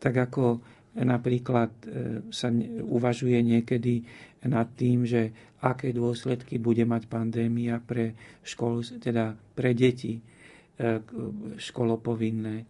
Tak 0.00 0.14
ako 0.16 0.64
napríklad 0.94 1.70
sa 2.32 2.48
uvažuje 2.88 3.40
niekedy 3.44 4.00
nad 4.48 4.68
tým, 4.76 5.04
že 5.04 5.32
aké 5.64 5.92
dôsledky 5.92 6.60
bude 6.60 6.84
mať 6.84 7.08
pandémia 7.08 7.80
pre 7.80 8.12
školu, 8.44 9.00
teda 9.00 9.36
pre 9.56 9.72
deti 9.72 10.20
školopovinné. 11.56 12.64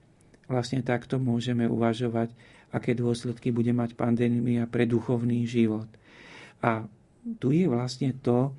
Vlastne 0.46 0.82
takto 0.84 1.18
môžeme 1.18 1.66
uvažovať, 1.70 2.30
aké 2.74 2.92
dôsledky 2.98 3.54
bude 3.54 3.70
mať 3.70 3.94
pandémia 3.94 4.66
pre 4.66 4.86
duchovný 4.86 5.46
život. 5.46 5.86
A 6.60 6.86
tu 7.40 7.48
je 7.52 7.64
vlastne 7.68 8.12
to 8.20 8.52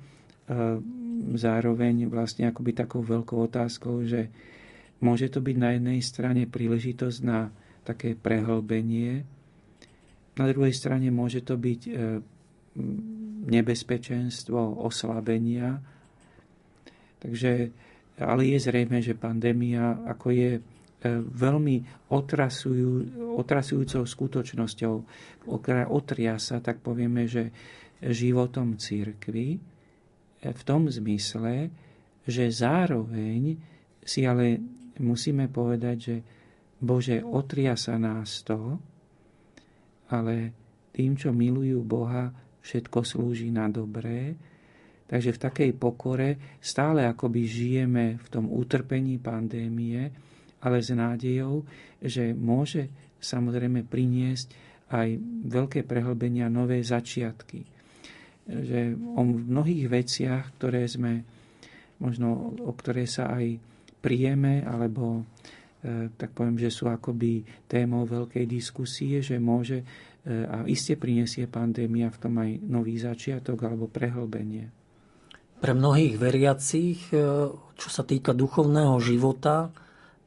zároveň 1.34 2.06
vlastne 2.06 2.46
akoby 2.50 2.70
takou 2.74 3.02
veľkou 3.02 3.38
otázkou, 3.50 4.06
že 4.06 4.30
môže 5.02 5.26
to 5.30 5.42
byť 5.42 5.56
na 5.58 5.74
jednej 5.74 6.00
strane 6.02 6.46
príležitosť 6.46 7.18
na 7.26 7.50
také 7.86 8.14
prehlbenie, 8.14 9.26
na 10.36 10.44
druhej 10.52 10.76
strane 10.76 11.08
môže 11.08 11.40
to 11.40 11.56
byť 11.56 11.80
nebezpečenstvo 13.46 14.84
oslabenia. 14.84 15.80
Takže, 17.16 17.72
ale 18.20 18.42
je 18.52 18.58
zrejme, 18.60 19.00
že 19.00 19.16
pandémia 19.16 19.96
ako 20.04 20.26
je 20.36 20.50
veľmi 21.16 22.08
otrasujú, 22.12 22.90
otrasujúcou 23.40 24.04
skutočnosťou, 24.04 24.94
ktorá 25.48 25.88
otriasa, 25.88 26.60
tak 26.60 26.84
povieme, 26.84 27.24
že 27.24 27.48
životom 28.02 28.76
církvy 28.76 29.48
v 30.42 30.62
tom 30.62 30.86
zmysle, 30.86 31.70
že 32.26 32.44
zároveň 32.50 33.56
si 34.02 34.22
ale 34.26 34.60
musíme 35.00 35.50
povedať, 35.50 35.96
že 35.98 36.16
Bože, 36.76 37.24
otriasa 37.24 37.96
nás 37.96 38.44
to, 38.44 38.76
ale 40.12 40.52
tým, 40.92 41.16
čo 41.16 41.32
milujú 41.32 41.80
Boha, 41.82 42.30
všetko 42.62 42.98
slúži 43.02 43.48
na 43.48 43.66
dobré. 43.72 44.36
Takže 45.06 45.38
v 45.38 45.42
takej 45.42 45.70
pokore 45.78 46.58
stále 46.58 47.06
akoby 47.06 47.46
žijeme 47.46 48.18
v 48.18 48.26
tom 48.26 48.50
utrpení 48.50 49.22
pandémie, 49.22 50.10
ale 50.66 50.82
s 50.82 50.90
nádejou, 50.90 51.62
že 52.02 52.34
môže 52.34 52.90
samozrejme 53.22 53.86
priniesť 53.86 54.48
aj 54.90 55.08
veľké 55.46 55.86
prehlbenia, 55.86 56.50
nové 56.50 56.82
začiatky. 56.82 57.75
Že 58.46 58.94
o 59.18 59.22
mnohých 59.26 59.90
veciach, 59.90 60.54
ktoré 60.58 60.86
sme, 60.86 61.26
možno 61.98 62.54
o 62.62 62.70
ktoré 62.70 63.10
sa 63.10 63.34
aj 63.34 63.58
príjeme, 63.98 64.62
alebo 64.62 65.26
tak 66.18 66.34
poviem, 66.34 66.58
že 66.58 66.70
sú 66.70 66.90
akoby 66.90 67.42
témou 67.66 68.06
veľkej 68.06 68.46
diskusie, 68.46 69.22
že 69.22 69.38
môže 69.38 69.82
a 70.26 70.66
iste 70.66 70.98
prinesie 70.98 71.46
pandémia 71.46 72.10
v 72.10 72.18
tom 72.18 72.34
aj 72.42 72.50
nový 72.66 72.98
začiatok 72.98 73.62
alebo 73.62 73.86
prehlbenie. 73.86 74.66
Pre 75.62 75.72
mnohých 75.72 76.18
veriacich, 76.18 77.14
čo 77.78 77.88
sa 77.88 78.02
týka 78.02 78.34
duchovného 78.34 78.98
života, 78.98 79.70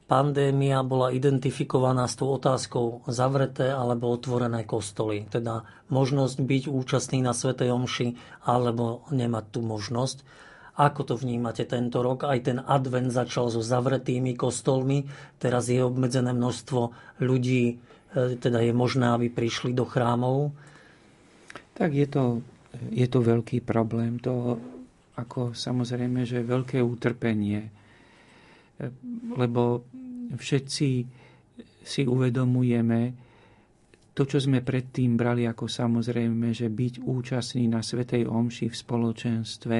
pandémia 0.10 0.82
bola 0.82 1.14
identifikovaná 1.14 2.10
s 2.10 2.18
tou 2.18 2.34
otázkou 2.34 3.06
zavreté 3.06 3.70
alebo 3.70 4.10
otvorené 4.10 4.66
kostoly. 4.66 5.30
Teda 5.30 5.70
možnosť 5.94 6.42
byť 6.42 6.64
účastný 6.66 7.22
na 7.22 7.38
Svetej 7.38 7.70
Omši 7.70 8.42
alebo 8.50 9.06
nemať 9.14 9.46
tú 9.54 9.62
možnosť. 9.62 10.26
Ako 10.80 11.06
to 11.06 11.14
vnímate 11.14 11.62
tento 11.70 12.02
rok? 12.02 12.26
Aj 12.26 12.42
ten 12.42 12.58
advent 12.58 13.14
začal 13.14 13.54
so 13.54 13.62
zavretými 13.62 14.34
kostolmi. 14.34 15.06
Teraz 15.38 15.70
je 15.70 15.84
obmedzené 15.86 16.34
množstvo 16.34 16.82
ľudí, 17.22 17.78
teda 18.16 18.66
je 18.66 18.74
možné, 18.74 19.14
aby 19.14 19.30
prišli 19.30 19.78
do 19.78 19.86
chrámov. 19.86 20.56
Tak 21.78 21.94
je 21.94 22.08
to, 22.10 22.24
je 22.90 23.06
to 23.06 23.20
veľký 23.22 23.62
problém. 23.62 24.18
To 24.24 24.58
ako 25.20 25.52
samozrejme, 25.52 26.24
že 26.24 26.48
veľké 26.48 26.80
utrpenie. 26.80 27.70
Lebo 29.36 29.84
všetci 30.38 30.90
si 31.80 32.02
uvedomujeme 32.06 33.30
to, 34.14 34.28
čo 34.28 34.44
sme 34.44 34.60
predtým 34.60 35.16
brali 35.16 35.48
ako 35.48 35.72
samozrejme, 35.72 36.52
že 36.52 36.68
byť 36.68 37.08
účastný 37.08 37.72
na 37.72 37.80
Svetej 37.80 38.28
Omši 38.28 38.68
v 38.68 38.76
spoločenstve, 38.76 39.78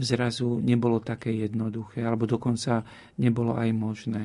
zrazu 0.00 0.58
nebolo 0.58 0.98
také 0.98 1.30
jednoduché, 1.38 2.02
alebo 2.02 2.26
dokonca 2.26 2.82
nebolo 3.22 3.54
aj 3.54 3.70
možné. 3.70 4.24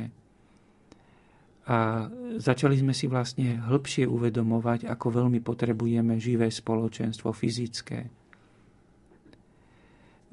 A 1.66 2.06
začali 2.38 2.78
sme 2.78 2.94
si 2.94 3.06
vlastne 3.10 3.58
hĺbšie 3.62 4.06
uvedomovať, 4.06 4.90
ako 4.90 5.22
veľmi 5.22 5.42
potrebujeme 5.42 6.18
živé 6.22 6.50
spoločenstvo 6.50 7.30
fyzické. 7.30 8.10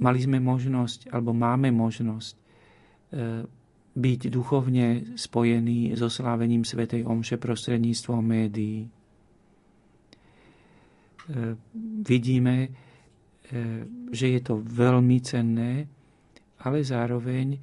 Mali 0.00 0.18
sme 0.20 0.40
možnosť, 0.40 1.12
alebo 1.12 1.36
máme 1.36 1.72
možnosť 1.72 2.34
e, 2.36 2.40
byť 3.92 4.20
duchovne 4.32 5.16
spojený 5.20 5.92
so 5.96 6.08
slávením 6.08 6.64
Svetej 6.64 7.04
Omše 7.04 7.36
prostredníctvom 7.36 8.22
médií. 8.24 8.84
E, 8.84 8.88
vidíme, 12.00 12.56
e, 12.64 12.70
že 14.08 14.26
je 14.32 14.40
to 14.40 14.64
veľmi 14.64 15.18
cenné, 15.20 15.84
ale 16.62 16.78
zároveň 16.86 17.58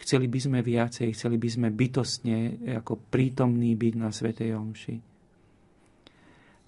chceli 0.00 0.26
by 0.26 0.38
sme 0.42 0.58
viacej, 0.66 1.14
chceli 1.14 1.36
by 1.38 1.48
sme 1.50 1.68
bytostne 1.70 2.58
ako 2.82 2.98
prítomný 3.06 3.78
byť 3.78 3.94
na 3.94 4.10
Svetej 4.10 4.50
Omši. 4.56 4.96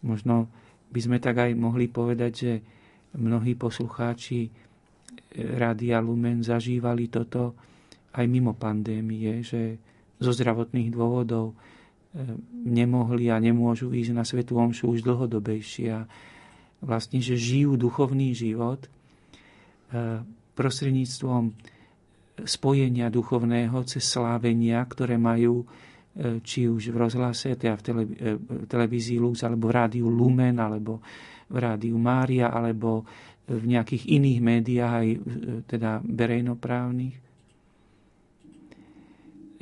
Možno 0.06 0.50
by 0.92 1.00
sme 1.00 1.18
tak 1.22 1.40
aj 1.40 1.50
mohli 1.56 1.88
povedať, 1.88 2.32
že 2.32 2.52
mnohí 3.16 3.56
poslucháči 3.56 4.50
Rádia 5.32 6.00
Lumen 6.04 6.44
zažívali 6.44 7.08
toto 7.08 7.56
aj 8.12 8.26
mimo 8.28 8.52
pandémie, 8.52 9.40
že 9.40 9.80
zo 10.22 10.30
zdravotných 10.30 10.92
dôvodov 10.94 11.52
e, 11.52 11.54
nemohli 12.68 13.32
a 13.32 13.42
nemôžu 13.42 13.90
ísť 13.90 14.12
na 14.14 14.22
Svetú 14.22 14.60
Omšu 14.60 14.92
už 14.92 15.00
dlhodobejšie 15.02 15.88
a 15.90 16.06
vlastne, 16.84 17.18
že 17.18 17.34
žijú 17.34 17.74
duchovný 17.74 18.36
život 18.36 18.86
e, 18.86 18.88
prostredníctvom 20.52 21.56
spojenia 22.44 23.08
duchovného 23.08 23.76
cez 23.88 24.04
slávenia, 24.04 24.84
ktoré 24.84 25.16
majú 25.16 25.64
e, 25.64 25.66
či 26.44 26.68
už 26.68 26.92
v 26.92 26.96
rozhlase, 26.96 27.56
teda 27.56 27.80
v 27.80 28.68
televízii 28.68 29.18
Lux, 29.18 29.42
alebo 29.42 29.72
v 29.72 29.76
rádiu 29.80 30.06
Lumen, 30.12 30.60
alebo 30.60 31.00
v 31.48 31.56
rádiu 31.56 31.96
Mária, 31.96 32.52
alebo 32.52 33.04
v 33.42 33.64
nejakých 33.74 34.06
iných 34.06 34.38
médiách, 34.38 34.92
aj 35.02 35.08
teda 35.66 35.98
verejnoprávnych 35.98 37.31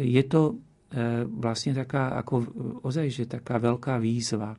je 0.00 0.22
to 0.24 0.42
e, 0.50 0.54
vlastne 1.28 1.76
taká, 1.76 2.16
ako 2.16 2.48
ozaj, 2.84 3.06
že 3.12 3.24
taká 3.28 3.60
veľká 3.60 4.00
výzva. 4.00 4.56
E, 4.56 4.58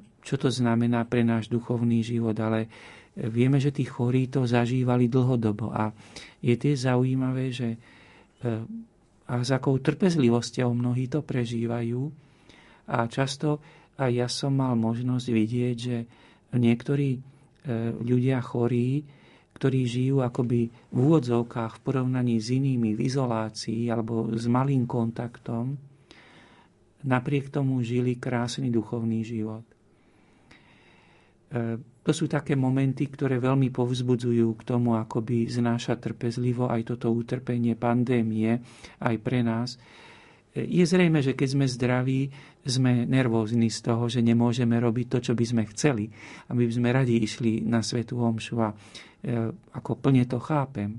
čo 0.00 0.34
to 0.40 0.48
znamená 0.48 1.04
pre 1.04 1.20
náš 1.24 1.52
duchovný 1.52 2.00
život, 2.00 2.36
ale 2.40 2.68
vieme, 3.16 3.60
že 3.60 3.74
tí 3.74 3.84
chorí 3.84 4.32
to 4.32 4.48
zažívali 4.48 5.10
dlhodobo 5.10 5.74
a 5.74 5.92
je 6.40 6.54
tie 6.56 6.72
zaujímavé, 6.72 7.52
že 7.52 7.68
e, 7.74 7.78
a 9.28 9.44
s 9.44 9.52
akou 9.52 9.76
trpezlivosťou 9.76 10.72
mnohí 10.72 11.04
to 11.12 11.20
prežívajú 11.20 12.00
a 12.88 13.04
často 13.12 13.60
aj 14.00 14.10
ja 14.14 14.24
som 14.24 14.56
mal 14.56 14.72
možnosť 14.72 15.26
vidieť, 15.28 15.76
že 15.76 15.96
niektorí 16.56 17.20
ľudia 18.00 18.40
chorí 18.40 19.04
ktorí 19.58 19.90
žijú 19.90 20.22
akoby 20.22 20.70
v 20.70 20.96
úvodzovkách 20.96 21.82
v 21.82 21.82
porovnaní 21.82 22.38
s 22.38 22.54
inými 22.54 22.94
v 22.94 23.10
izolácii 23.10 23.90
alebo 23.90 24.30
s 24.30 24.46
malým 24.46 24.86
kontaktom, 24.86 25.74
napriek 27.02 27.50
tomu 27.50 27.82
žili 27.82 28.22
krásny 28.22 28.70
duchovný 28.70 29.26
život. 29.26 29.66
E, 31.50 31.78
to 32.06 32.12
sú 32.14 32.30
také 32.30 32.54
momenty, 32.54 33.10
ktoré 33.10 33.42
veľmi 33.42 33.74
povzbudzujú 33.74 34.48
k 34.58 34.62
tomu, 34.62 34.94
akoby 34.94 35.50
znáša 35.50 35.98
trpezlivo 35.98 36.70
aj 36.70 36.94
toto 36.94 37.10
utrpenie 37.10 37.74
pandémie 37.74 38.62
aj 39.02 39.16
pre 39.18 39.42
nás. 39.42 39.74
E, 40.54 40.64
je 40.66 40.86
zrejme, 40.86 41.18
že 41.18 41.34
keď 41.34 41.48
sme 41.50 41.66
zdraví, 41.66 42.20
sme 42.68 43.08
nervózni 43.08 43.72
z 43.72 43.80
toho, 43.80 44.06
že 44.06 44.20
nemôžeme 44.20 44.76
robiť 44.76 45.06
to, 45.08 45.18
čo 45.30 45.32
by 45.32 45.44
sme 45.46 45.62
chceli, 45.72 46.12
aby 46.52 46.68
sme 46.68 46.92
radi 46.92 47.16
išli 47.16 47.64
na 47.64 47.80
Svetu 47.80 48.20
Omšu 48.20 48.56
a 48.60 48.70
ako 49.74 49.98
plne 49.98 50.24
to 50.30 50.38
chápem. 50.38 50.98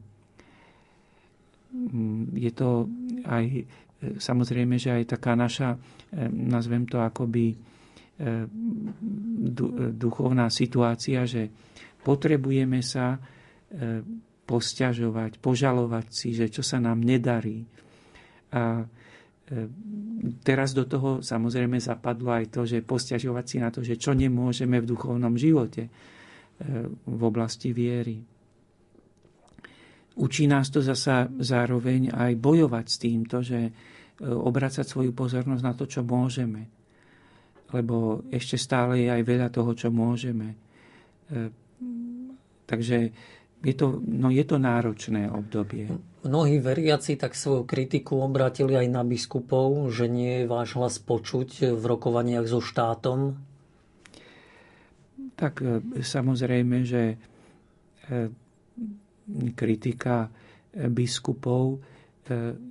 Mm, 1.71 2.35
je 2.35 2.51
to 2.51 2.89
aj 3.29 3.45
e, 3.45 3.63
samozrejme, 4.19 4.75
že 4.75 4.99
aj 4.99 5.03
taká 5.15 5.37
naša, 5.37 5.77
e, 6.11 6.27
nazvem 6.27 6.83
to 6.89 6.99
akoby 6.99 7.55
duchovná 9.95 10.51
situácia, 10.51 11.23
že 11.23 11.47
potrebujeme 12.03 12.83
sa 12.83 13.15
posťažovať, 14.43 15.39
požalovať 15.39 16.05
si, 16.11 16.35
že 16.35 16.51
čo 16.51 16.59
sa 16.59 16.83
nám 16.83 16.99
nedarí. 16.99 17.63
A 18.51 18.83
teraz 20.43 20.75
do 20.75 20.83
toho 20.83 21.23
samozrejme 21.23 21.79
zapadlo 21.79 22.35
aj 22.35 22.51
to, 22.51 22.67
že 22.67 22.83
posťažovať 22.83 23.45
si 23.47 23.57
na 23.63 23.71
to, 23.71 23.87
že 23.87 23.95
čo 23.95 24.11
nemôžeme 24.11 24.83
v 24.83 24.89
duchovnom 24.89 25.39
živote 25.39 25.87
v 27.05 27.21
oblasti 27.23 27.71
viery. 27.71 28.19
Učí 30.19 30.51
nás 30.51 30.67
to 30.67 30.83
zasa 30.83 31.31
zároveň 31.39 32.11
aj 32.11 32.35
bojovať 32.35 32.85
s 32.91 32.97
týmto, 32.99 33.39
že 33.39 33.59
e, 33.63 33.71
obracať 34.27 34.83
svoju 34.83 35.15
pozornosť 35.15 35.63
na 35.63 35.71
to, 35.71 35.87
čo 35.87 36.03
môžeme. 36.03 36.67
Lebo 37.71 38.27
ešte 38.27 38.59
stále 38.59 39.07
je 39.07 39.09
aj 39.15 39.23
veľa 39.23 39.47
toho, 39.47 39.71
čo 39.71 39.87
môžeme. 39.87 40.59
E, 41.31 41.47
takže 42.67 42.97
je 43.63 43.73
to, 43.79 44.03
no 44.03 44.27
je 44.27 44.43
to 44.43 44.59
náročné 44.59 45.31
obdobie. 45.31 45.87
Mnohí 46.27 46.59
veriaci 46.59 47.15
tak 47.15 47.31
svoju 47.31 47.63
kritiku 47.63 48.19
obratili 48.19 48.75
aj 48.75 48.87
na 48.91 49.07
biskupov, 49.07 49.87
že 49.87 50.11
nie 50.11 50.43
je 50.43 50.51
váš 50.51 50.75
hlas 50.75 50.99
počuť 50.99 51.79
v 51.79 51.83
rokovaniach 51.87 52.43
so 52.43 52.59
štátom 52.59 53.39
tak 55.39 55.63
e, 55.63 56.03
samozrejme, 56.03 56.83
že 56.83 57.15
e, 57.15 57.17
kritika 59.55 60.27
e, 60.27 60.29
biskupov 60.91 61.79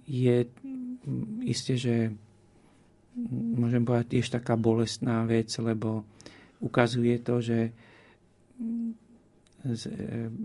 je 0.07 0.47
isté, 1.43 1.75
že 1.75 2.15
môžem 3.59 3.83
povedať 3.83 4.07
tiež 4.15 4.39
taká 4.39 4.55
bolestná 4.55 5.27
vec, 5.27 5.51
lebo 5.59 6.07
ukazuje 6.63 7.19
to, 7.19 7.43
že 7.43 7.75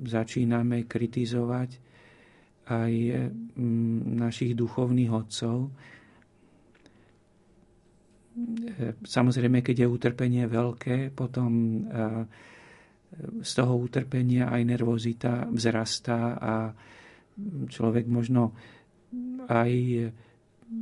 začíname 0.01 0.89
kritizovať 0.89 1.77
aj 2.73 2.93
našich 4.17 4.57
duchovných 4.57 5.13
odcov, 5.13 5.69
Samozrejme, 9.05 9.61
keď 9.61 9.85
je 9.85 9.93
utrpenie 9.93 10.49
veľké, 10.49 11.13
potom 11.13 11.51
e, 11.53 11.79
z 13.45 13.51
toho 13.53 13.77
utrpenia 13.77 14.49
aj 14.49 14.61
nervozita 14.65 15.45
vzrastá 15.53 16.41
a 16.41 16.53
človek 17.69 18.09
možno 18.09 18.57
aj 19.45 19.71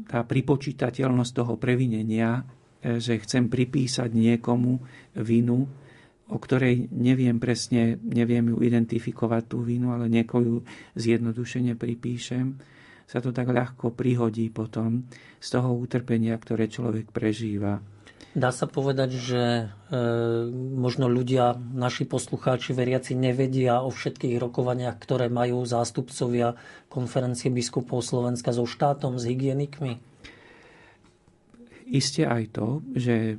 tá 0.08 0.24
pripočítateľnosť 0.24 1.32
toho 1.36 1.60
previnenia, 1.60 2.39
e, 2.39 3.04
že 3.04 3.20
chcem 3.20 3.52
pripísať 3.52 4.16
niekomu 4.16 4.80
vinu, 5.20 5.68
o 6.32 6.38
ktorej 6.39 6.88
neviem 6.95 7.36
presne, 7.36 7.99
neviem 7.99 8.47
ju 8.56 8.64
identifikovať 8.64 9.43
tú 9.52 9.68
vinu, 9.68 9.91
ale 9.91 10.08
niekoju 10.08 10.64
zjednodušene 10.95 11.76
pripíšem, 11.76 12.56
sa 13.12 13.20
to 13.20 13.36
tak 13.36 13.52
ľahko 13.52 13.91
prihodí 13.91 14.47
potom 14.47 15.04
z 15.42 15.48
toho 15.50 15.74
utrpenia, 15.74 16.38
ktoré 16.38 16.70
človek 16.70 17.10
prežíva. 17.10 17.82
Dá 18.32 18.56
sa 18.56 18.64
povedať, 18.64 19.20
že 19.20 19.44
e, 19.44 19.66
možno 20.56 21.12
ľudia, 21.12 21.60
naši 21.76 22.08
poslucháči, 22.08 22.72
veriaci 22.72 23.12
nevedia 23.12 23.84
o 23.84 23.92
všetkých 23.92 24.39
rokovaniach, 24.39 24.96
ktoré 25.04 25.28
majú 25.28 25.68
zástupcovia 25.68 26.56
konferencie 26.88 27.52
biskupov 27.52 28.00
Slovenska 28.00 28.56
so 28.56 28.64
štátom, 28.64 29.20
s 29.20 29.28
hygienikmi? 29.28 30.00
Isté 31.92 32.24
aj 32.24 32.56
to, 32.56 32.80
že 32.96 33.36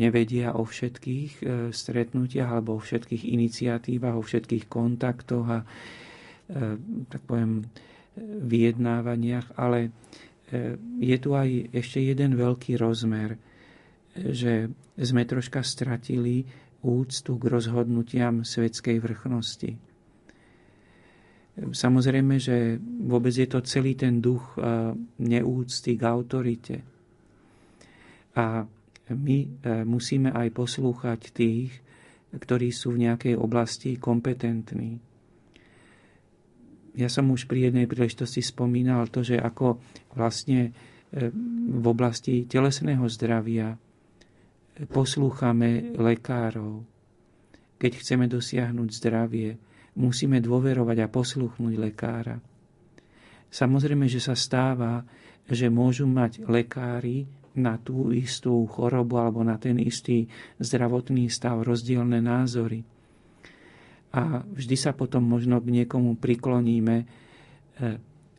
nevedia 0.00 0.56
o 0.56 0.64
všetkých 0.64 1.32
e, 1.36 1.44
stretnutiach 1.68 2.48
alebo 2.56 2.80
o 2.80 2.80
všetkých 2.80 3.28
iniciatívach, 3.28 4.16
o 4.16 4.24
všetkých 4.24 4.64
kontaktoch 4.64 5.44
a 5.44 5.58
e, 5.60 5.66
tak 7.12 7.20
poviem, 7.28 7.68
vyjednávaniach, 8.16 9.60
ale 9.60 9.92
e, 9.92 10.31
je 11.00 11.16
tu 11.16 11.32
aj 11.32 11.72
ešte 11.72 11.98
jeden 12.04 12.36
veľký 12.36 12.76
rozmer, 12.76 13.40
že 14.12 14.68
sme 15.00 15.24
troška 15.24 15.64
stratili 15.64 16.44
úctu 16.84 17.38
k 17.38 17.44
rozhodnutiam 17.48 18.44
svetskej 18.44 19.00
vrchnosti. 19.00 19.70
Samozrejme, 21.52 22.40
že 22.40 22.80
vôbec 22.80 23.32
je 23.36 23.44
to 23.44 23.60
celý 23.60 23.92
ten 23.92 24.24
duch 24.24 24.56
e, 24.56 24.96
neúcty 25.20 26.00
k 26.00 26.02
autorite. 26.08 26.76
A 28.32 28.64
my 29.12 29.36
e, 29.44 29.48
musíme 29.84 30.32
aj 30.32 30.48
poslúchať 30.48 31.20
tých, 31.36 31.70
ktorí 32.32 32.72
sú 32.72 32.96
v 32.96 33.04
nejakej 33.04 33.34
oblasti 33.36 34.00
kompetentní. 34.00 35.11
Ja 36.92 37.08
som 37.08 37.32
už 37.32 37.48
pri 37.48 37.72
jednej 37.72 37.88
príležitosti 37.88 38.44
spomínal 38.44 39.08
to, 39.08 39.24
že 39.24 39.40
ako 39.40 39.80
vlastne 40.12 40.68
e, 40.68 41.32
v 41.72 41.84
oblasti 41.88 42.44
telesného 42.44 43.08
zdravia 43.08 43.76
poslúchame 44.92 45.96
lekárov. 45.96 46.84
Keď 47.80 47.92
chceme 47.98 48.28
dosiahnuť 48.28 48.88
zdravie, 48.92 49.56
musíme 49.96 50.40
dôverovať 50.40 50.98
a 51.04 51.08
posluchnúť 51.08 51.74
lekára. 51.80 52.36
Samozrejme, 53.52 54.08
že 54.08 54.20
sa 54.20 54.32
stáva, 54.32 55.04
že 55.44 55.68
môžu 55.68 56.08
mať 56.08 56.48
lekári 56.48 57.28
na 57.52 57.76
tú 57.76 58.08
istú 58.16 58.64
chorobu 58.64 59.20
alebo 59.20 59.44
na 59.44 59.60
ten 59.60 59.76
istý 59.76 60.24
zdravotný 60.56 61.28
stav 61.28 61.60
rozdielne 61.60 62.24
názory. 62.24 62.80
A 64.12 64.44
vždy 64.44 64.76
sa 64.76 64.92
potom 64.92 65.24
možno 65.24 65.60
k 65.64 65.72
niekomu 65.72 66.20
prikloníme, 66.20 66.96
e, 67.00 67.06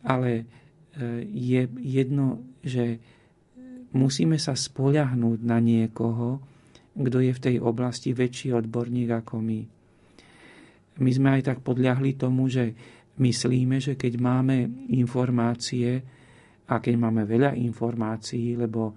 ale 0.05 0.32
e, 0.38 0.43
je 1.26 1.61
jedno, 1.82 2.45
že 2.61 3.01
musíme 3.93 4.38
sa 4.38 4.53
spoľahnúť 4.53 5.39
na 5.41 5.57
niekoho, 5.57 6.41
kto 6.93 7.17
je 7.26 7.32
v 7.34 7.43
tej 7.43 7.55
oblasti 7.57 8.13
väčší 8.13 8.53
odborník 8.53 9.09
ako 9.09 9.41
my. 9.41 9.61
My 11.01 11.09
sme 11.09 11.30
aj 11.39 11.41
tak 11.49 11.59
podľahli 11.65 12.13
tomu, 12.21 12.45
že 12.45 12.78
myslíme, 13.17 13.82
že 13.82 13.97
keď 13.97 14.21
máme 14.21 14.89
informácie 14.93 16.05
a 16.69 16.78
keď 16.78 16.95
máme 16.97 17.26
veľa 17.26 17.57
informácií, 17.57 18.53
lebo 18.53 18.93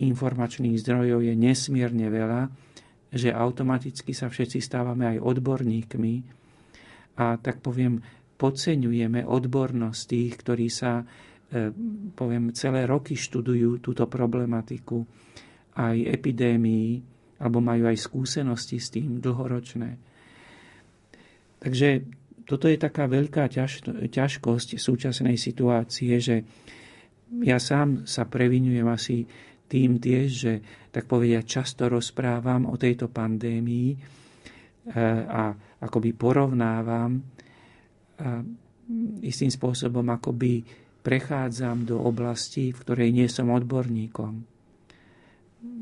informačných 0.00 0.80
zdrojov 0.80 1.24
je 1.24 1.34
nesmierne 1.36 2.08
veľa, 2.08 2.42
že 3.10 3.34
automaticky 3.34 4.14
sa 4.14 4.30
všetci 4.30 4.58
stávame 4.62 5.16
aj 5.16 5.22
odborníkmi 5.22 6.14
a 7.18 7.36
tak 7.36 7.60
poviem, 7.60 8.00
podceňujeme 8.40 9.26
odbornosť 9.26 10.02
tých, 10.08 10.32
ktorí 10.40 10.66
sa 10.72 11.04
E, 11.50 11.74
poviem, 12.14 12.54
celé 12.54 12.86
roky 12.86 13.18
študujú 13.18 13.82
túto 13.82 14.06
problematiku 14.06 15.02
aj 15.74 15.98
epidémií, 15.98 17.02
alebo 17.42 17.58
majú 17.58 17.90
aj 17.90 17.98
skúsenosti 17.98 18.78
s 18.78 18.94
tým 18.94 19.18
dlhoročné. 19.18 19.98
Takže 21.58 22.06
toto 22.46 22.70
je 22.70 22.78
taká 22.78 23.10
veľká 23.10 23.50
ťaž, 23.50 23.82
ťažkosť 24.14 24.78
súčasnej 24.78 25.34
situácie, 25.34 26.22
že 26.22 26.46
ja 27.42 27.58
sám 27.58 28.06
sa 28.06 28.30
previnujem 28.30 28.86
asi 28.86 29.26
tým 29.70 30.02
tiež, 30.02 30.28
že 30.28 30.52
tak 30.90 31.06
povedia 31.06 31.46
často 31.46 31.86
rozprávam 31.86 32.66
o 32.66 32.74
tejto 32.74 33.06
pandémii 33.06 33.94
e, 33.94 33.98
a 35.30 35.54
akoby 35.80 36.10
porovnávam 36.18 37.22
a 38.20 38.44
istým 39.24 39.48
spôsobom 39.48 40.04
akoby 40.10 40.60
prechádzam 41.00 41.88
do 41.88 41.96
oblasti, 41.96 42.74
v 42.74 42.78
ktorej 42.84 43.10
nie 43.14 43.28
som 43.30 43.48
odborníkom. 43.48 44.44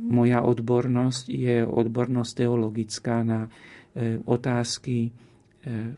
Moja 0.08 0.46
odbornosť 0.46 1.24
je 1.26 1.66
odbornosť 1.66 2.32
teologická 2.38 3.26
na 3.26 3.46
e, 3.46 3.50
otázky 4.22 4.96
e, 5.06 5.10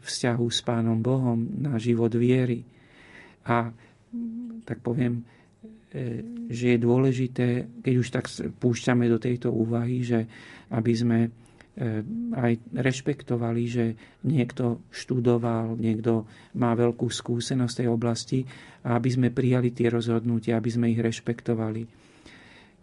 vzťahu 0.00 0.46
s 0.48 0.60
Pánom 0.64 0.98
Bohom, 1.04 1.36
na 1.60 1.76
život 1.76 2.12
viery. 2.16 2.64
A 3.44 3.68
tak 4.64 4.80
poviem, 4.80 5.20
e, 5.20 5.39
že 6.46 6.66
je 6.74 6.78
dôležité, 6.78 7.66
keď 7.82 7.94
už 7.98 8.08
tak 8.14 8.30
púšťame 8.62 9.10
do 9.10 9.18
tejto 9.18 9.50
úvahy, 9.50 10.06
že 10.06 10.22
aby 10.70 10.92
sme 10.94 11.18
E, 11.80 12.04
aj 12.34 12.76
rešpektovali, 12.76 13.62
že 13.64 13.84
niekto 14.28 14.84
študoval, 14.92 15.80
niekto 15.80 16.28
má 16.60 16.76
veľkú 16.76 17.08
skúsenosť 17.08 17.72
v 17.72 17.80
tej 17.80 17.88
oblasti 17.88 18.40
a 18.84 19.00
aby 19.00 19.08
sme 19.08 19.28
prijali 19.32 19.72
tie 19.72 19.88
rozhodnutia, 19.88 20.60
aby 20.60 20.66
sme 20.66 20.92
ich 20.92 21.00
rešpektovali. 21.00 21.86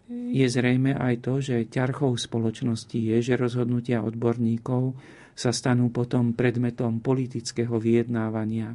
Je 0.08 0.46
zrejme 0.48 0.98
aj 0.98 1.14
to, 1.20 1.38
že 1.38 1.70
ťarchou 1.70 2.16
spoločnosti 2.18 2.96
je, 2.96 3.16
že 3.22 3.38
rozhodnutia 3.38 4.02
odborníkov 4.02 4.96
sa 5.36 5.52
stanú 5.54 5.94
potom 5.94 6.34
predmetom 6.34 7.04
politického 7.04 7.78
vyjednávania. 7.78 8.74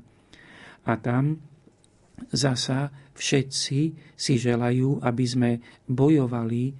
A 0.87 0.93
tam 1.01 1.41
zasa 2.31 2.93
všetci 3.13 3.79
si 4.13 4.33
želajú, 4.35 5.01
aby 5.01 5.25
sme 5.25 5.51
bojovali 5.85 6.73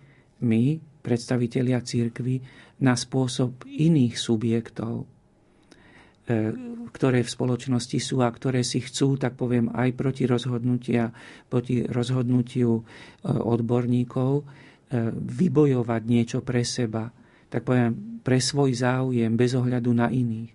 my, 0.44 0.64
predstavitelia 1.04 1.80
církvy, 1.80 2.42
na 2.84 2.98
spôsob 2.98 3.64
iných 3.70 4.20
subjektov, 4.20 5.04
e, 5.04 5.06
ktoré 6.92 7.24
v 7.24 7.34
spoločnosti 7.34 8.00
sú 8.02 8.20
a 8.20 8.34
ktoré 8.34 8.66
si 8.66 8.84
chcú, 8.84 9.16
tak 9.16 9.40
poviem, 9.40 9.72
aj 9.72 9.90
proti, 9.96 10.28
rozhodnutia, 10.28 11.14
proti 11.48 11.86
rozhodnutiu 11.88 12.82
e, 12.82 12.84
odborníkov 13.30 14.32
e, 14.40 14.44
vybojovať 15.16 16.02
niečo 16.04 16.40
pre 16.44 16.66
seba, 16.68 17.08
tak 17.48 17.64
poviem, 17.64 18.20
pre 18.20 18.42
svoj 18.42 18.74
záujem, 18.74 19.32
bez 19.38 19.54
ohľadu 19.54 19.92
na 19.94 20.10
iných. 20.10 20.52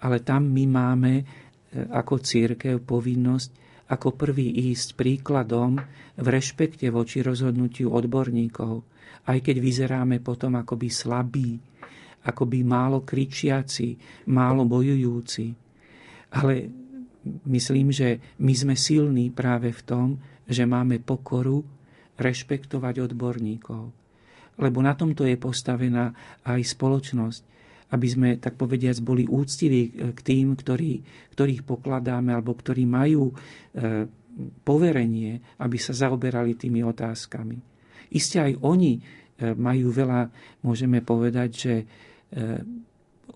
Ale 0.00 0.26
tam 0.26 0.50
my 0.50 0.64
máme 0.66 1.14
ako 1.70 2.18
církev 2.18 2.82
povinnosť 2.82 3.69
ako 3.90 4.14
prvý 4.14 4.70
ísť 4.70 4.94
príkladom 4.94 5.82
v 6.14 6.26
rešpekte 6.30 6.86
voči 6.94 7.26
rozhodnutiu 7.26 7.90
odborníkov, 7.90 8.86
aj 9.26 9.38
keď 9.42 9.56
vyzeráme 9.58 10.22
potom 10.22 10.54
akoby 10.54 10.88
slabí, 10.88 11.58
akoby 12.22 12.58
málo 12.62 13.02
kričiaci, 13.02 13.98
málo 14.30 14.62
bojujúci. 14.62 15.46
Ale 16.38 16.70
myslím, 17.50 17.90
že 17.90 18.38
my 18.38 18.54
sme 18.54 18.74
silní 18.78 19.34
práve 19.34 19.74
v 19.74 19.82
tom, 19.82 20.06
že 20.46 20.62
máme 20.62 21.02
pokoru 21.02 21.66
rešpektovať 22.14 23.10
odborníkov. 23.10 23.90
Lebo 24.60 24.78
na 24.84 24.92
tomto 24.94 25.24
je 25.24 25.40
postavená 25.40 26.12
aj 26.44 26.60
spoločnosť, 26.76 27.42
aby 27.90 28.06
sme, 28.06 28.28
tak 28.38 28.54
povediac, 28.54 28.98
boli 29.02 29.26
úctiví 29.26 30.14
k 30.14 30.20
tým, 30.22 30.54
ktorí, 30.54 31.02
ktorých 31.34 31.66
pokladáme 31.66 32.30
alebo 32.30 32.54
ktorí 32.54 32.86
majú 32.86 33.30
e, 33.30 33.34
poverenie, 34.62 35.58
aby 35.58 35.76
sa 35.76 35.92
zaoberali 35.94 36.54
tými 36.54 36.86
otázkami. 36.86 37.58
Isté 38.14 38.42
aj 38.46 38.52
oni 38.62 38.98
e, 38.98 39.00
majú 39.54 39.90
veľa, 39.90 40.30
môžeme 40.62 41.02
povedať, 41.02 41.50
že 41.50 41.74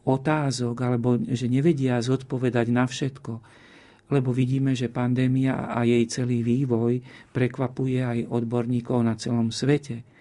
otázok, 0.06 0.76
alebo 0.86 1.18
že 1.18 1.50
nevedia 1.50 1.98
zodpovedať 1.98 2.66
na 2.70 2.86
všetko. 2.86 3.32
Lebo 4.12 4.30
vidíme, 4.30 4.76
že 4.78 4.92
pandémia 4.92 5.66
a 5.66 5.82
jej 5.82 6.06
celý 6.06 6.46
vývoj 6.46 7.02
prekvapuje 7.34 7.98
aj 8.04 8.18
odborníkov 8.30 9.02
na 9.02 9.18
celom 9.18 9.50
svete 9.50 10.13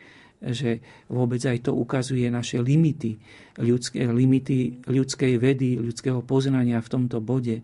že 0.52 0.84
vôbec 1.08 1.40
aj 1.40 1.70
to 1.70 1.72
ukazuje 1.72 2.28
naše 2.28 2.60
limity, 2.60 3.16
ľudské, 3.64 4.04
limity 4.04 4.84
ľudskej 4.84 5.40
vedy, 5.40 5.80
ľudského 5.80 6.20
poznania 6.20 6.84
v 6.84 6.92
tomto 6.92 7.24
bode. 7.24 7.64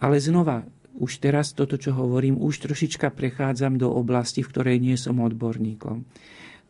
Ale 0.00 0.16
znova, 0.20 0.68
už 1.00 1.22
teraz 1.22 1.56
toto, 1.56 1.80
čo 1.80 1.96
hovorím, 1.96 2.36
už 2.36 2.68
trošička 2.68 3.14
prechádzam 3.16 3.80
do 3.80 3.88
oblasti, 3.88 4.44
v 4.44 4.50
ktorej 4.52 4.76
nie 4.82 4.96
som 5.00 5.16
odborníkom. 5.22 6.04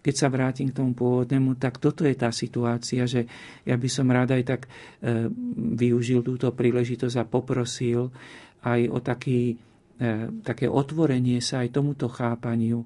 Keď 0.01 0.15
sa 0.17 0.33
vrátim 0.33 0.73
k 0.73 0.81
tomu 0.81 0.97
pôvodnému, 0.97 1.61
tak 1.61 1.77
toto 1.77 2.09
je 2.09 2.17
tá 2.17 2.33
situácia, 2.33 3.05
že 3.05 3.29
ja 3.69 3.77
by 3.77 3.89
som 3.91 4.09
rád 4.09 4.33
aj 4.33 4.43
tak 4.49 4.61
e, 4.65 5.29
využil 5.77 6.25
túto 6.25 6.49
príležitosť 6.57 7.17
a 7.21 7.29
poprosil 7.29 8.09
aj 8.65 8.81
o 8.89 8.99
taký, 9.05 9.61
e, 10.01 10.07
také 10.41 10.73
otvorenie 10.73 11.45
sa 11.45 11.61
aj 11.61 11.77
tomuto 11.77 12.09
chápaniu, 12.09 12.81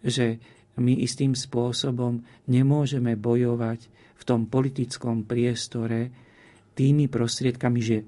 že 0.00 0.40
my 0.78 0.94
istým 0.98 1.38
spôsobom 1.38 2.22
nemôžeme 2.50 3.14
bojovať 3.14 3.86
v 4.18 4.22
tom 4.26 4.46
politickom 4.50 5.22
priestore 5.26 6.10
tými 6.74 7.06
prostriedkami, 7.06 7.80
že 7.80 7.98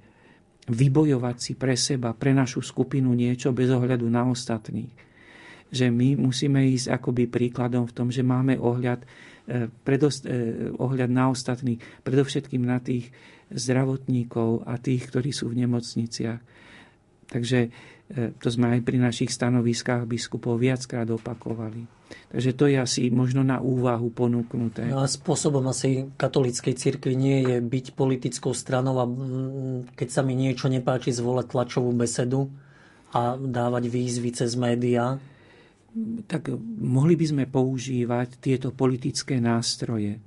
vybojovať 0.67 1.37
si 1.39 1.53
pre 1.55 1.79
seba, 1.79 2.11
pre 2.11 2.35
našu 2.35 2.59
skupinu 2.59 3.15
niečo 3.15 3.55
bez 3.55 3.71
ohľadu 3.71 4.07
na 4.11 4.27
ostatných. 4.27 4.91
Že 5.71 5.95
my 5.95 6.19
musíme 6.19 6.59
ísť 6.75 6.91
akoby 6.91 7.31
príkladom 7.31 7.87
v 7.87 7.95
tom, 7.95 8.09
že 8.11 8.27
máme 8.27 8.59
ohľad, 8.59 9.07
eh, 9.07 9.71
predost, 9.87 10.27
eh, 10.27 10.71
ohľad 10.75 11.11
na 11.11 11.31
ostatných, 11.31 11.79
predovšetkým 12.03 12.63
na 12.67 12.83
tých 12.83 13.15
zdravotníkov 13.55 14.67
a 14.67 14.75
tých, 14.83 15.07
ktorí 15.07 15.31
sú 15.31 15.55
v 15.55 15.63
nemocniciach. 15.63 16.43
Takže 17.31 17.71
to 18.13 18.49
sme 18.49 18.79
aj 18.79 18.81
pri 18.87 19.03
našich 19.03 19.35
stanoviskách 19.35 20.07
biskupov 20.07 20.63
viackrát 20.63 21.11
opakovali. 21.11 21.91
Takže 22.07 22.55
to 22.55 22.71
je 22.71 22.79
asi 22.79 23.11
možno 23.11 23.43
na 23.43 23.59
úvahu 23.59 24.15
ponúknuté. 24.15 24.87
No 24.87 25.03
a 25.03 25.11
spôsobom 25.11 25.67
asi 25.67 26.07
katolíckej 26.15 26.79
cirkvi 26.79 27.19
nie 27.19 27.43
je 27.43 27.57
byť 27.59 27.99
politickou 27.99 28.55
stranou 28.55 28.95
a 29.03 29.07
keď 29.99 30.09
sa 30.09 30.23
mi 30.23 30.39
niečo 30.39 30.71
nepáči, 30.71 31.11
zvolať 31.11 31.51
tlačovú 31.51 31.91
besedu 31.99 32.47
a 33.11 33.35
dávať 33.35 33.91
výzvy 33.91 34.31
cez 34.31 34.55
médiá? 34.55 35.19
Tak 36.31 36.55
mohli 36.79 37.19
by 37.19 37.27
sme 37.27 37.45
používať 37.51 38.39
tieto 38.39 38.71
politické 38.71 39.43
nástroje. 39.43 40.23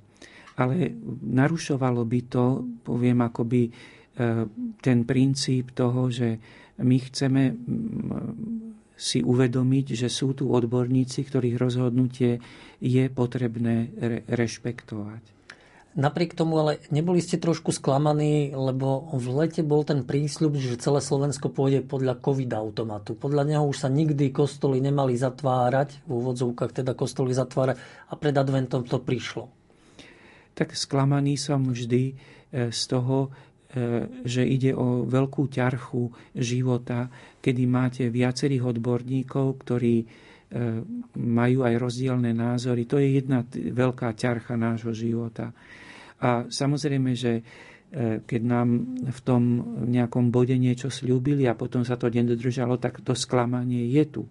ale 0.60 0.92
narušovalo 1.24 2.04
by 2.04 2.20
to, 2.28 2.44
poviem, 2.84 3.24
akoby 3.24 3.72
ten 4.84 4.98
princíp 5.08 5.72
toho, 5.72 6.12
že 6.12 6.36
my 6.80 6.96
chceme 6.98 7.42
si 9.00 9.24
uvedomiť, 9.24 9.86
že 9.96 10.08
sú 10.12 10.36
tu 10.36 10.52
odborníci, 10.52 11.24
ktorých 11.24 11.56
rozhodnutie 11.56 12.36
je 12.84 13.04
potrebné 13.08 13.88
re- 13.96 14.22
rešpektovať. 14.28 15.40
Napriek 15.90 16.38
tomu 16.38 16.54
ale 16.62 16.78
neboli 16.94 17.18
ste 17.18 17.34
trošku 17.34 17.74
sklamaní, 17.74 18.54
lebo 18.54 19.10
v 19.10 19.26
lete 19.42 19.66
bol 19.66 19.82
ten 19.82 20.06
prísľub, 20.06 20.54
že 20.54 20.78
celé 20.78 21.02
Slovensko 21.02 21.50
pôjde 21.50 21.82
podľa 21.82 22.22
covid 22.22 22.46
automatu. 22.54 23.18
Podľa 23.18 23.42
neho 23.42 23.64
už 23.66 23.82
sa 23.82 23.88
nikdy 23.90 24.30
kostoly 24.30 24.78
nemali 24.78 25.18
zatvárať, 25.18 26.06
v 26.06 26.10
úvodzovkách 26.14 26.84
teda 26.84 26.94
kostoly 26.94 27.34
zatvárať 27.34 27.82
a 28.06 28.14
pred 28.14 28.36
adventom 28.38 28.86
to 28.86 29.02
prišlo. 29.02 29.50
Tak 30.54 30.78
sklamaný 30.78 31.34
som 31.34 31.66
vždy 31.66 32.14
e, 32.14 32.14
z 32.70 32.82
toho, 32.86 33.34
že 34.26 34.42
ide 34.42 34.74
o 34.74 35.06
veľkú 35.06 35.46
ťarchu 35.46 36.34
života, 36.34 37.06
kedy 37.38 37.62
máte 37.70 38.10
viacerých 38.10 38.66
odborníkov, 38.66 39.46
ktorí 39.62 39.96
e, 40.02 40.06
majú 41.14 41.58
aj 41.62 41.74
rozdielne 41.78 42.34
názory. 42.34 42.90
To 42.90 42.98
je 42.98 43.22
jedna 43.22 43.46
veľká 43.46 44.18
ťarcha 44.18 44.58
nášho 44.58 44.90
života. 44.90 45.54
A 46.18 46.50
samozrejme, 46.50 47.14
že 47.14 47.32
e, 47.38 47.42
keď 48.26 48.40
nám 48.42 48.68
v 49.06 49.20
tom 49.22 49.42
nejakom 49.86 50.34
bode 50.34 50.58
niečo 50.58 50.90
slúbili 50.90 51.46
a 51.46 51.54
potom 51.54 51.86
sa 51.86 51.94
to 51.94 52.10
nedodržalo, 52.10 52.74
tak 52.82 53.06
to 53.06 53.14
sklamanie 53.14 53.86
je 53.86 54.04
tu. 54.10 54.24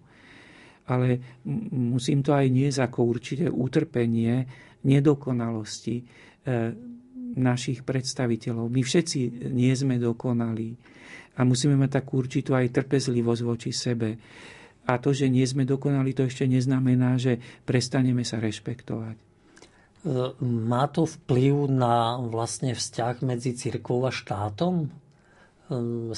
Ale 0.84 1.40
musím 1.72 2.20
to 2.20 2.36
aj 2.36 2.44
niesť 2.44 2.92
ako 2.92 2.98
určité 3.08 3.48
utrpenie 3.48 4.44
nedokonalosti 4.84 5.96
e, 5.96 6.04
našich 7.36 7.86
predstaviteľov. 7.86 8.66
My 8.70 8.82
všetci 8.82 9.50
nie 9.50 9.72
sme 9.76 10.00
dokonalí 10.00 10.74
a 11.38 11.46
musíme 11.46 11.78
mať 11.78 11.90
takú 12.02 12.20
určitú 12.20 12.52
aj 12.52 12.74
trpezlivosť 12.74 13.42
voči 13.46 13.70
sebe. 13.70 14.18
A 14.88 14.98
to, 14.98 15.14
že 15.14 15.30
nie 15.30 15.46
sme 15.46 15.62
dokonali, 15.62 16.16
to 16.16 16.26
ešte 16.26 16.48
neznamená, 16.50 17.20
že 17.20 17.38
prestaneme 17.62 18.26
sa 18.26 18.42
rešpektovať. 18.42 19.16
Má 20.40 20.88
to 20.88 21.04
vplyv 21.04 21.68
na 21.68 22.16
vlastne 22.16 22.72
vzťah 22.72 23.20
medzi 23.20 23.52
cirkvou 23.52 24.08
a 24.08 24.12
štátom? 24.12 24.88
Ehm, 25.68 26.16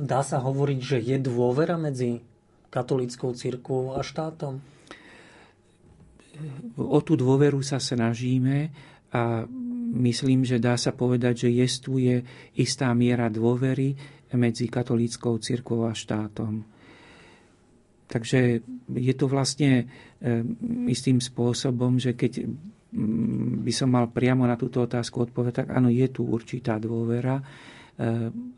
dá 0.00 0.24
sa 0.24 0.40
hovoriť, 0.40 0.78
že 0.80 0.98
je 1.04 1.16
dôvera 1.20 1.76
medzi 1.76 2.24
katolickou 2.72 3.36
cirkvou 3.36 3.96
a 3.96 4.00
štátom? 4.00 4.60
O 6.76 6.98
tú 7.00 7.16
dôveru 7.16 7.64
sa 7.64 7.80
snažíme 7.80 8.68
a 9.12 9.48
myslím, 9.86 10.42
že 10.42 10.58
dá 10.58 10.74
sa 10.74 10.90
povedať, 10.90 11.46
že 11.46 11.50
jestuje 11.54 12.14
istá 12.58 12.90
miera 12.92 13.30
dôvery 13.30 13.94
medzi 14.34 14.66
katolíckou 14.66 15.38
cirkvou 15.38 15.86
a 15.86 15.94
štátom. 15.94 16.66
Takže 18.06 18.62
je 18.94 19.14
to 19.18 19.26
vlastne 19.26 19.86
istým 20.86 21.18
spôsobom, 21.18 21.98
že 21.98 22.14
keď 22.14 22.46
by 23.66 23.72
som 23.74 23.90
mal 23.90 24.10
priamo 24.10 24.46
na 24.46 24.54
túto 24.54 24.82
otázku 24.86 25.26
odpovedať, 25.26 25.66
tak 25.66 25.68
áno, 25.74 25.90
je 25.90 26.06
tu 26.10 26.22
určitá 26.22 26.78
dôvera, 26.78 27.42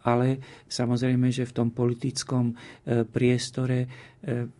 ale 0.04 0.26
samozrejme, 0.68 1.32
že 1.32 1.48
v 1.48 1.56
tom 1.56 1.68
politickom 1.72 2.52
priestore 3.08 3.88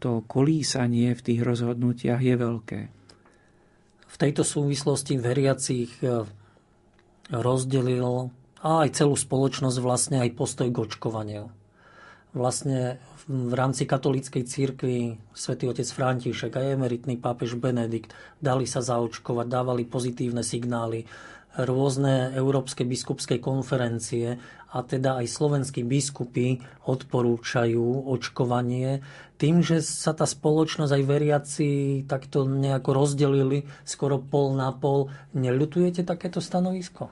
to 0.01 0.25
kolísanie 0.25 1.13
v 1.13 1.25
tých 1.25 1.41
rozhodnutiach 1.45 2.23
je 2.25 2.35
veľké. 2.39 2.81
V 4.09 4.17
tejto 4.17 4.41
súvislosti 4.41 5.21
veriacich 5.21 6.01
rozdelil 7.31 8.33
a 8.59 8.87
aj 8.87 9.03
celú 9.03 9.15
spoločnosť 9.15 9.79
vlastne 9.79 10.17
aj 10.25 10.35
postoj 10.35 10.69
k 10.69 10.83
očkovaniu. 10.83 11.45
Vlastne 12.35 12.99
v 13.29 13.53
rámci 13.53 13.85
katolíckej 13.85 14.45
církvy 14.49 15.21
svätý 15.37 15.69
otec 15.69 15.85
František 15.85 16.53
a 16.57 16.73
emeritný 16.73 17.21
pápež 17.21 17.61
Benedikt 17.61 18.17
dali 18.41 18.65
sa 18.65 18.81
zaočkovať, 18.81 19.47
dávali 19.49 19.85
pozitívne 19.85 20.41
signály, 20.41 21.05
rôzne 21.57 22.37
európske 22.37 22.85
biskupské 22.85 23.41
konferencie 23.41 24.37
a 24.69 24.79
teda 24.85 25.23
aj 25.23 25.27
slovenskí 25.33 25.81
biskupy 25.83 26.61
odporúčajú 26.85 28.11
očkovanie. 28.13 29.01
Tým, 29.41 29.65
že 29.65 29.81
sa 29.81 30.13
tá 30.13 30.29
spoločnosť 30.29 30.93
aj 30.93 31.05
veriaci 31.09 31.69
takto 32.05 32.45
nejako 32.45 32.91
rozdelili, 32.93 33.65
skoro 33.87 34.21
pol 34.21 34.59
na 34.59 34.75
pol, 34.75 35.09
neľutujete 35.33 36.05
takéto 36.05 36.43
stanovisko? 36.43 37.09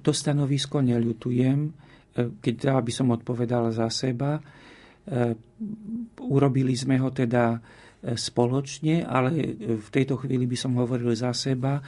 To 0.00 0.10
stanovisko 0.10 0.80
neľutujem 0.80 1.82
keď 2.12 2.54
teda 2.68 2.80
by 2.80 2.92
som 2.92 3.14
odpovedal 3.14 3.72
za 3.72 3.88
seba, 3.88 4.36
urobili 6.20 6.76
sme 6.76 7.00
ho 7.00 7.08
teda 7.10 7.58
spoločne, 8.02 9.06
ale 9.06 9.54
v 9.78 9.88
tejto 9.94 10.18
chvíli 10.18 10.50
by 10.50 10.56
som 10.58 10.74
hovoril 10.74 11.14
za 11.14 11.30
seba. 11.30 11.78
E, 11.78 11.82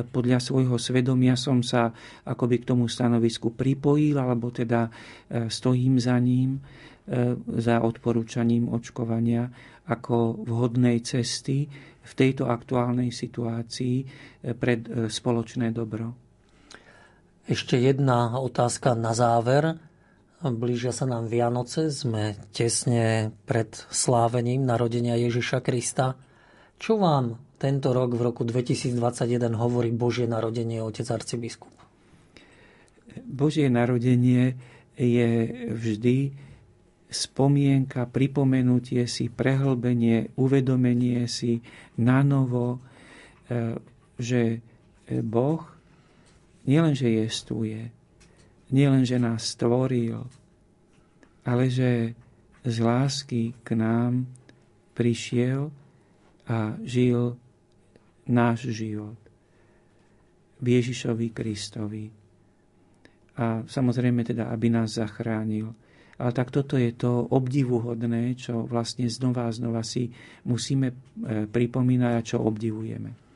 podľa 0.00 0.40
svojho 0.40 0.80
svedomia 0.80 1.36
som 1.36 1.60
sa 1.60 1.92
akoby 2.24 2.64
k 2.64 2.68
tomu 2.72 2.88
stanovisku 2.88 3.52
pripojil, 3.52 4.16
alebo 4.16 4.48
teda 4.48 4.88
stojím 5.52 6.00
za 6.00 6.16
ním, 6.16 6.60
za 7.56 7.80
odporúčaním 7.80 8.68
očkovania 8.68 9.48
ako 9.88 10.44
vhodnej 10.44 11.00
cesty 11.00 11.64
v 12.04 12.12
tejto 12.12 12.52
aktuálnej 12.52 13.08
situácii 13.08 13.96
pred 14.56 15.08
spoločné 15.08 15.72
dobro. 15.72 16.12
Ešte 17.48 17.80
jedna 17.80 18.36
otázka 18.36 18.92
na 18.92 19.16
záver. 19.16 19.87
Blížia 20.38 20.94
sa 20.94 21.02
nám 21.02 21.26
Vianoce, 21.26 21.90
sme 21.90 22.38
tesne 22.54 23.34
pred 23.42 23.74
slávením 23.90 24.62
narodenia 24.62 25.18
Ježiša 25.18 25.58
Krista. 25.66 26.14
Čo 26.78 27.02
vám 27.02 27.42
tento 27.58 27.90
rok 27.90 28.14
v 28.14 28.22
roku 28.22 28.46
2021 28.46 29.02
hovorí 29.58 29.90
Božie 29.90 30.30
narodenie, 30.30 30.78
otec 30.78 31.10
arcibiskup? 31.10 31.74
Božie 33.26 33.66
narodenie 33.66 34.54
je 34.94 35.30
vždy 35.74 36.38
spomienka, 37.10 38.06
pripomenutie 38.06 39.10
si, 39.10 39.26
prehlbenie, 39.26 40.30
uvedomenie 40.38 41.26
si 41.26 41.66
na 41.98 42.22
novo, 42.22 42.78
eh, 43.50 43.74
že 44.22 44.62
Boh 45.10 45.66
nielenže 46.62 47.10
jestuje, 47.10 47.90
nielenže 48.70 49.16
nás 49.16 49.56
stvoril, 49.56 50.24
ale 51.48 51.64
že 51.72 52.12
z 52.64 52.76
lásky 52.84 53.56
k 53.64 53.68
nám 53.78 54.28
prišiel 54.92 55.72
a 56.48 56.76
žil 56.84 57.36
náš 58.28 58.68
život 58.72 59.16
v 60.58 60.66
Ježišovi 60.76 61.26
Kristovi. 61.30 62.04
A 63.38 63.62
samozrejme 63.62 64.26
teda, 64.26 64.50
aby 64.50 64.66
nás 64.68 64.98
zachránil. 64.98 65.70
Ale 66.18 66.34
tak 66.34 66.50
toto 66.50 66.74
je 66.74 66.90
to 66.98 67.30
obdivuhodné, 67.30 68.34
čo 68.34 68.66
vlastne 68.66 69.06
znova 69.06 69.46
a 69.46 69.54
znova 69.54 69.86
si 69.86 70.10
musíme 70.42 70.90
e, 70.90 70.94
pripomínať 71.46 72.12
a 72.18 72.26
čo 72.26 72.42
obdivujeme. 72.42 73.27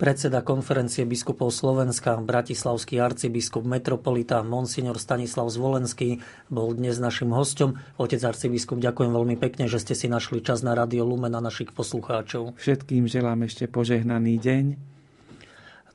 Predseda 0.00 0.40
konferencie 0.40 1.04
biskupov 1.04 1.52
Slovenska, 1.52 2.16
bratislavský 2.16 3.04
arcibiskup 3.04 3.68
metropolita 3.68 4.40
Monsignor 4.40 4.96
Stanislav 4.96 5.52
Zvolenský 5.52 6.24
bol 6.48 6.72
dnes 6.72 6.96
našim 6.96 7.28
hostom. 7.36 7.76
Otec 8.00 8.24
arcibiskup, 8.24 8.80
ďakujem 8.80 9.12
veľmi 9.12 9.36
pekne, 9.36 9.68
že 9.68 9.76
ste 9.76 9.92
si 9.92 10.08
našli 10.08 10.40
čas 10.40 10.64
na 10.64 10.72
Radio 10.72 11.04
Lumen 11.04 11.36
a 11.36 11.44
našich 11.44 11.76
poslucháčov. 11.76 12.56
Všetkým 12.56 13.12
želám 13.12 13.44
ešte 13.44 13.68
požehnaný 13.68 14.40
deň. 14.40 14.64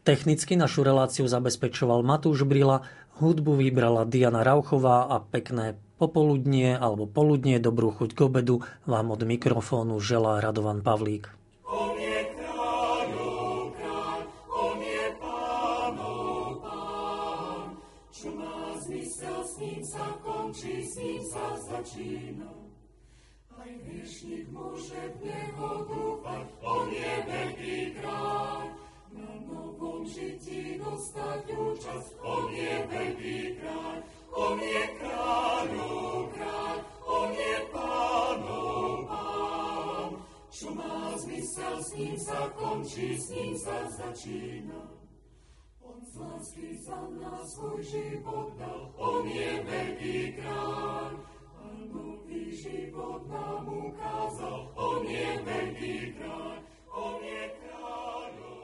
Technicky 0.05 0.53
našu 0.53 0.85
reláciu 0.85 1.25
zabezpečoval 1.25 2.05
Matúš 2.05 2.45
Brila, 2.45 2.85
hudbu 3.17 3.57
vybrala 3.57 4.05
Diana 4.05 4.45
Rauchová 4.45 5.09
a 5.09 5.17
pekné 5.17 5.81
popoludnie 5.97 6.77
alebo 6.77 7.09
poludnie, 7.09 7.57
dobrú 7.57 7.89
chuť 7.89 8.13
k 8.13 8.19
obedu 8.21 8.61
vám 8.85 9.09
od 9.09 9.25
mikrofónu 9.25 9.97
želá 9.97 10.37
Radovan 10.45 10.85
Pavlík. 10.85 11.44
Začína. 21.75 22.51
Aj 23.55 23.71
hriešnik 23.87 24.47
môže 24.51 24.99
v 25.19 25.27
Neho 25.27 25.71
dúfať, 25.87 26.47
On 26.63 26.87
je 26.91 27.13
veľký 27.27 27.79
kráľ. 27.99 28.63
Na 29.15 29.31
novom 29.47 30.03
žití 30.07 30.79
dostať 30.79 31.43
účasť, 31.51 32.09
On 32.23 32.45
je 32.51 32.73
veľký 32.91 33.39
kráľ. 33.59 33.97
On 34.35 34.55
je 34.59 34.83
kráľov 34.99 36.15
kráľ, 36.35 36.77
On 37.07 37.29
je 37.31 37.55
pán. 37.71 38.15
Čo 40.55 40.71
má 40.71 41.11
zmysel 41.19 41.83
sa 42.15 42.47
končí, 42.55 43.19
s 43.19 43.27
ním 43.27 43.59
sa 43.59 43.75
začína. 43.91 44.87
On 45.83 45.99
z 45.99 46.15
lásky 46.15 46.79
za 46.79 46.95
nás 47.19 47.43
svoj 47.59 47.83
život 47.83 48.55
dal, 48.55 48.87
on 48.95 49.27
je 49.27 49.55
on 54.75 55.03
je 55.07 55.27
veľký 55.43 55.95
kráľ, 56.15 56.59
on 56.91 57.17
je 57.19 57.43
kráľom. 57.59 58.54